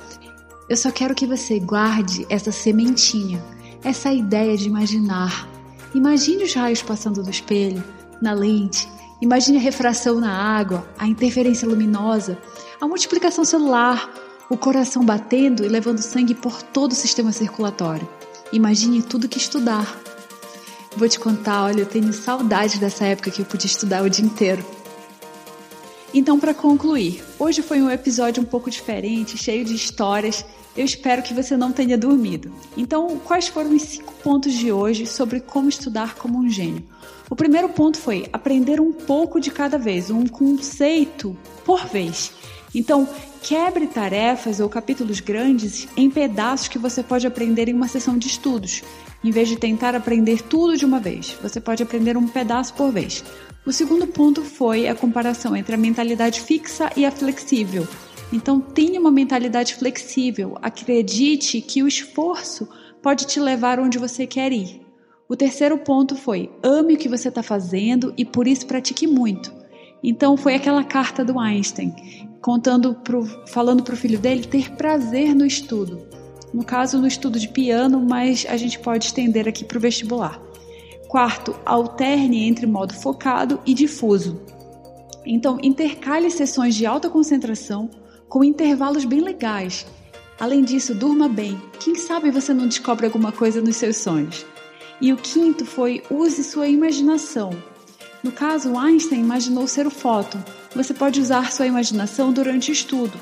Eu 0.69 0.77
só 0.77 0.91
quero 0.91 1.15
que 1.15 1.27
você 1.27 1.59
guarde 1.59 2.27
essa 2.29 2.51
sementinha, 2.51 3.43
essa 3.85 4.13
ideia 4.13 4.57
de 4.57 4.67
imaginar. 4.67 5.49
Imagine 5.95 6.45
os 6.45 6.55
raios 6.55 6.83
passando 6.83 7.23
do 7.23 7.31
espelho, 7.31 7.83
na 8.21 8.33
lente, 8.33 8.89
Imagine 9.21 9.59
a 9.59 9.61
refração 9.61 10.21
na 10.21 10.33
água, 10.33 10.89
a 10.97 11.07
interferência 11.09 11.67
luminosa, 11.67 12.39
a 12.81 12.87
multiplicação 12.87 13.45
celular, 13.45 14.09
o 14.49 14.57
coração 14.57 15.05
batendo 15.05 15.65
e 15.65 15.69
levando 15.69 15.99
sangue 15.99 16.35
por 16.35 16.63
todo 16.63 16.93
o 16.93 16.95
sistema 16.95 17.33
circulatório. 17.33 18.09
Imagine 18.53 19.03
tudo 19.03 19.29
que 19.29 19.39
estudar. 19.39 19.99
Vou 20.97 21.09
te 21.09 21.19
contar, 21.19 21.65
olha, 21.65 21.81
eu 21.81 21.87
tenho 21.87 22.13
saudade 22.13 22.79
dessa 22.79 23.05
época 23.05 23.31
que 23.31 23.43
eu 23.43 23.47
podia 23.47 23.67
estudar 23.67 24.03
o 24.03 24.09
dia 24.09 24.25
inteiro. 24.25 24.65
Então, 26.13 26.41
para 26.41 26.55
concluir, 26.55 27.23
hoje 27.39 27.61
foi 27.61 27.83
um 27.83 27.91
episódio 27.91 28.43
um 28.43 28.47
pouco 28.47 28.71
diferente, 28.71 29.37
cheio 29.37 29.65
de 29.65 29.75
histórias. 29.75 30.45
Eu 30.75 30.85
espero 30.85 31.23
que 31.23 31.35
você 31.35 31.57
não 31.57 31.71
tenha 31.71 31.99
dormido. 31.99 32.51
Então, 32.77 33.21
quais 33.25 33.49
foram 33.49 33.75
os 33.75 33.83
cinco 33.83 34.15
pontos 34.23 34.55
de 34.55 34.73
hoje 34.73 35.07
sobre 35.07 35.41
como 35.41 35.69
estudar 35.69 36.15
como 36.15 36.39
um 36.39 36.49
gênio? 36.49 36.83
O 37.29 37.37
primeiro 37.37 37.69
ponto 37.69 37.99
foi 37.99 38.27
aprender 38.33 38.81
um 38.81 38.93
pouco 38.93 39.39
de 39.39 39.51
cada 39.51 39.77
vez, 39.77 40.11
um 40.11 40.27
conceito 40.27 41.37
por 41.65 41.87
vez. 41.87 42.33
Então, 42.75 43.07
quebre 43.43 43.87
tarefas 43.87 44.61
ou 44.61 44.69
capítulos 44.69 45.21
grandes 45.21 45.89
em 45.97 46.11
pedaços 46.11 46.69
que 46.69 46.79
você 46.79 47.03
pode 47.03 47.27
aprender 47.27 47.69
em 47.69 47.75
uma 47.75 47.89
sessão 47.89 48.19
de 48.19 48.27
estudos. 48.27 48.83
Em 49.23 49.31
vez 49.31 49.49
de 49.49 49.57
tentar 49.57 49.95
aprender 49.95 50.43
tudo 50.43 50.77
de 50.77 50.85
uma 50.85 51.01
vez, 51.01 51.37
você 51.43 51.61
pode 51.61 51.83
aprender 51.83 52.17
um 52.17 52.29
pedaço 52.29 52.75
por 52.75 52.93
vez. 52.93 53.25
O 53.67 53.73
segundo 53.73 54.07
ponto 54.07 54.43
foi 54.43 54.89
a 54.89 54.95
comparação 54.95 55.57
entre 55.57 55.75
a 55.75 55.79
mentalidade 55.79 56.41
fixa 56.41 56.91
e 56.97 57.05
a 57.05 57.11
flexível. 57.11 57.87
Então, 58.33 58.61
tenha 58.61 59.01
uma 59.01 59.11
mentalidade 59.11 59.75
flexível. 59.75 60.57
Acredite 60.61 61.61
que 61.61 61.83
o 61.83 61.89
esforço 61.89 62.69
pode 63.03 63.27
te 63.27 63.41
levar 63.41 63.81
onde 63.81 63.99
você 63.99 64.27
quer 64.27 64.53
ir. 64.53 64.83
O 65.29 65.37
terceiro 65.37 65.79
ponto 65.79 66.15
foi: 66.15 66.51
ame 66.63 66.95
o 66.95 66.97
que 66.97 67.09
você 67.09 67.29
está 67.29 67.43
fazendo 67.43 68.13
e 68.17 68.25
por 68.25 68.47
isso 68.47 68.67
pratique 68.67 69.07
muito. 69.07 69.53
Então, 70.03 70.37
foi 70.37 70.55
aquela 70.55 70.85
carta 70.85 71.25
do 71.25 71.39
Einstein, 71.39 71.93
contando 72.41 72.95
pro, 72.95 73.25
falando 73.47 73.83
para 73.83 73.95
o 73.95 73.97
filho 73.97 74.19
dele 74.19 74.47
ter 74.47 74.73
prazer 74.73 75.35
no 75.35 75.47
estudo. 75.47 76.07
No 76.53 76.65
caso, 76.65 76.99
no 76.99 77.07
estudo 77.07 77.39
de 77.39 77.49
piano, 77.49 78.01
mas 78.01 78.47
a 78.49 78.57
gente 78.57 78.79
pode 78.79 79.07
estender 79.07 79.47
aqui 79.47 79.65
para 79.65 79.79
o 79.79 79.81
vestibular. 79.81 80.41
Quarto, 81.09 81.55
alterne 81.65 82.47
entre 82.47 82.67
modo 82.67 82.95
focado 82.95 83.61
e 83.67 83.75
difuso. 83.75 84.41
Então, 85.27 85.59
intercale 85.63 86.31
sessões 86.31 86.75
de 86.75 86.87
alta 86.87 87.11
concentração 87.11 87.91
com 88.29 88.45
intervalos 88.45 89.05
bem 89.05 89.21
legais. 89.21 89.87
Além 90.41 90.63
disso, 90.63 90.95
durma 90.95 91.29
bem. 91.29 91.61
Quem 91.81 91.95
sabe 91.97 92.31
você 92.31 92.55
não 92.55 92.69
descobre 92.69 93.07
alguma 93.07 93.33
coisa 93.33 93.61
nos 93.61 93.77
seus 93.77 93.97
sonhos. 93.97 94.47
E 95.01 95.13
o 95.13 95.17
quinto 95.17 95.65
foi 95.65 96.03
use 96.11 96.43
sua 96.45 96.69
imaginação. 96.69 97.51
No 98.23 98.33
caso, 98.33 98.77
Einstein 98.77 99.21
imaginou 99.21 99.67
ser 99.69 99.87
o 99.87 99.91
fóton. 99.91 100.43
Você 100.75 100.93
pode 100.93 101.21
usar 101.21 101.53
sua 101.53 101.67
imaginação 101.67 102.33
durante 102.33 102.71
o 102.71 102.73
estudo. 102.73 103.19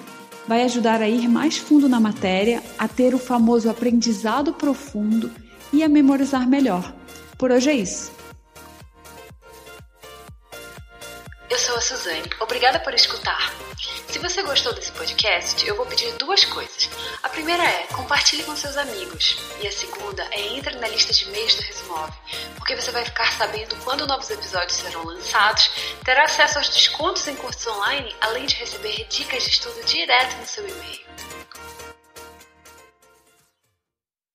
Vai 0.48 0.62
ajudar 0.62 1.02
a 1.02 1.08
ir 1.08 1.28
mais 1.28 1.58
fundo 1.58 1.88
na 1.88 2.00
matéria, 2.00 2.62
a 2.78 2.88
ter 2.88 3.14
o 3.14 3.18
famoso 3.18 3.68
aprendizado 3.68 4.52
profundo 4.52 5.30
e 5.72 5.82
a 5.82 5.88
memorizar 5.88 6.48
melhor. 6.48 6.94
Por 7.36 7.50
hoje 7.50 7.70
é 7.70 7.74
isso. 7.74 8.15
Eu 11.48 11.58
sou 11.58 11.76
a 11.76 11.80
Suzane. 11.80 12.28
Obrigada 12.40 12.80
por 12.80 12.92
escutar. 12.92 13.52
Se 14.08 14.18
você 14.18 14.42
gostou 14.42 14.72
desse 14.72 14.90
podcast, 14.90 15.64
eu 15.64 15.76
vou 15.76 15.86
pedir 15.86 16.10
duas 16.14 16.44
coisas. 16.44 16.90
A 17.22 17.28
primeira 17.28 17.62
é 17.62 17.86
compartilhe 17.86 18.42
com 18.42 18.56
seus 18.56 18.76
amigos. 18.76 19.38
E 19.60 19.68
a 19.68 19.70
segunda 19.70 20.24
é 20.32 20.40
entre 20.56 20.74
na 20.76 20.88
lista 20.88 21.12
de 21.12 21.24
e-mails 21.24 21.54
do 21.54 21.62
Resumove, 21.62 22.12
porque 22.56 22.74
você 22.74 22.90
vai 22.90 23.04
ficar 23.04 23.32
sabendo 23.34 23.76
quando 23.84 24.08
novos 24.08 24.28
episódios 24.28 24.76
serão 24.76 25.04
lançados, 25.04 25.70
terá 26.04 26.24
acesso 26.24 26.58
aos 26.58 26.68
descontos 26.68 27.26
em 27.28 27.36
cursos 27.36 27.64
online, 27.68 28.14
além 28.20 28.46
de 28.46 28.56
receber 28.56 29.06
dicas 29.08 29.44
de 29.44 29.50
estudo 29.50 29.84
direto 29.84 30.36
no 30.38 30.46
seu 30.46 30.68
e-mail. 30.68 31.06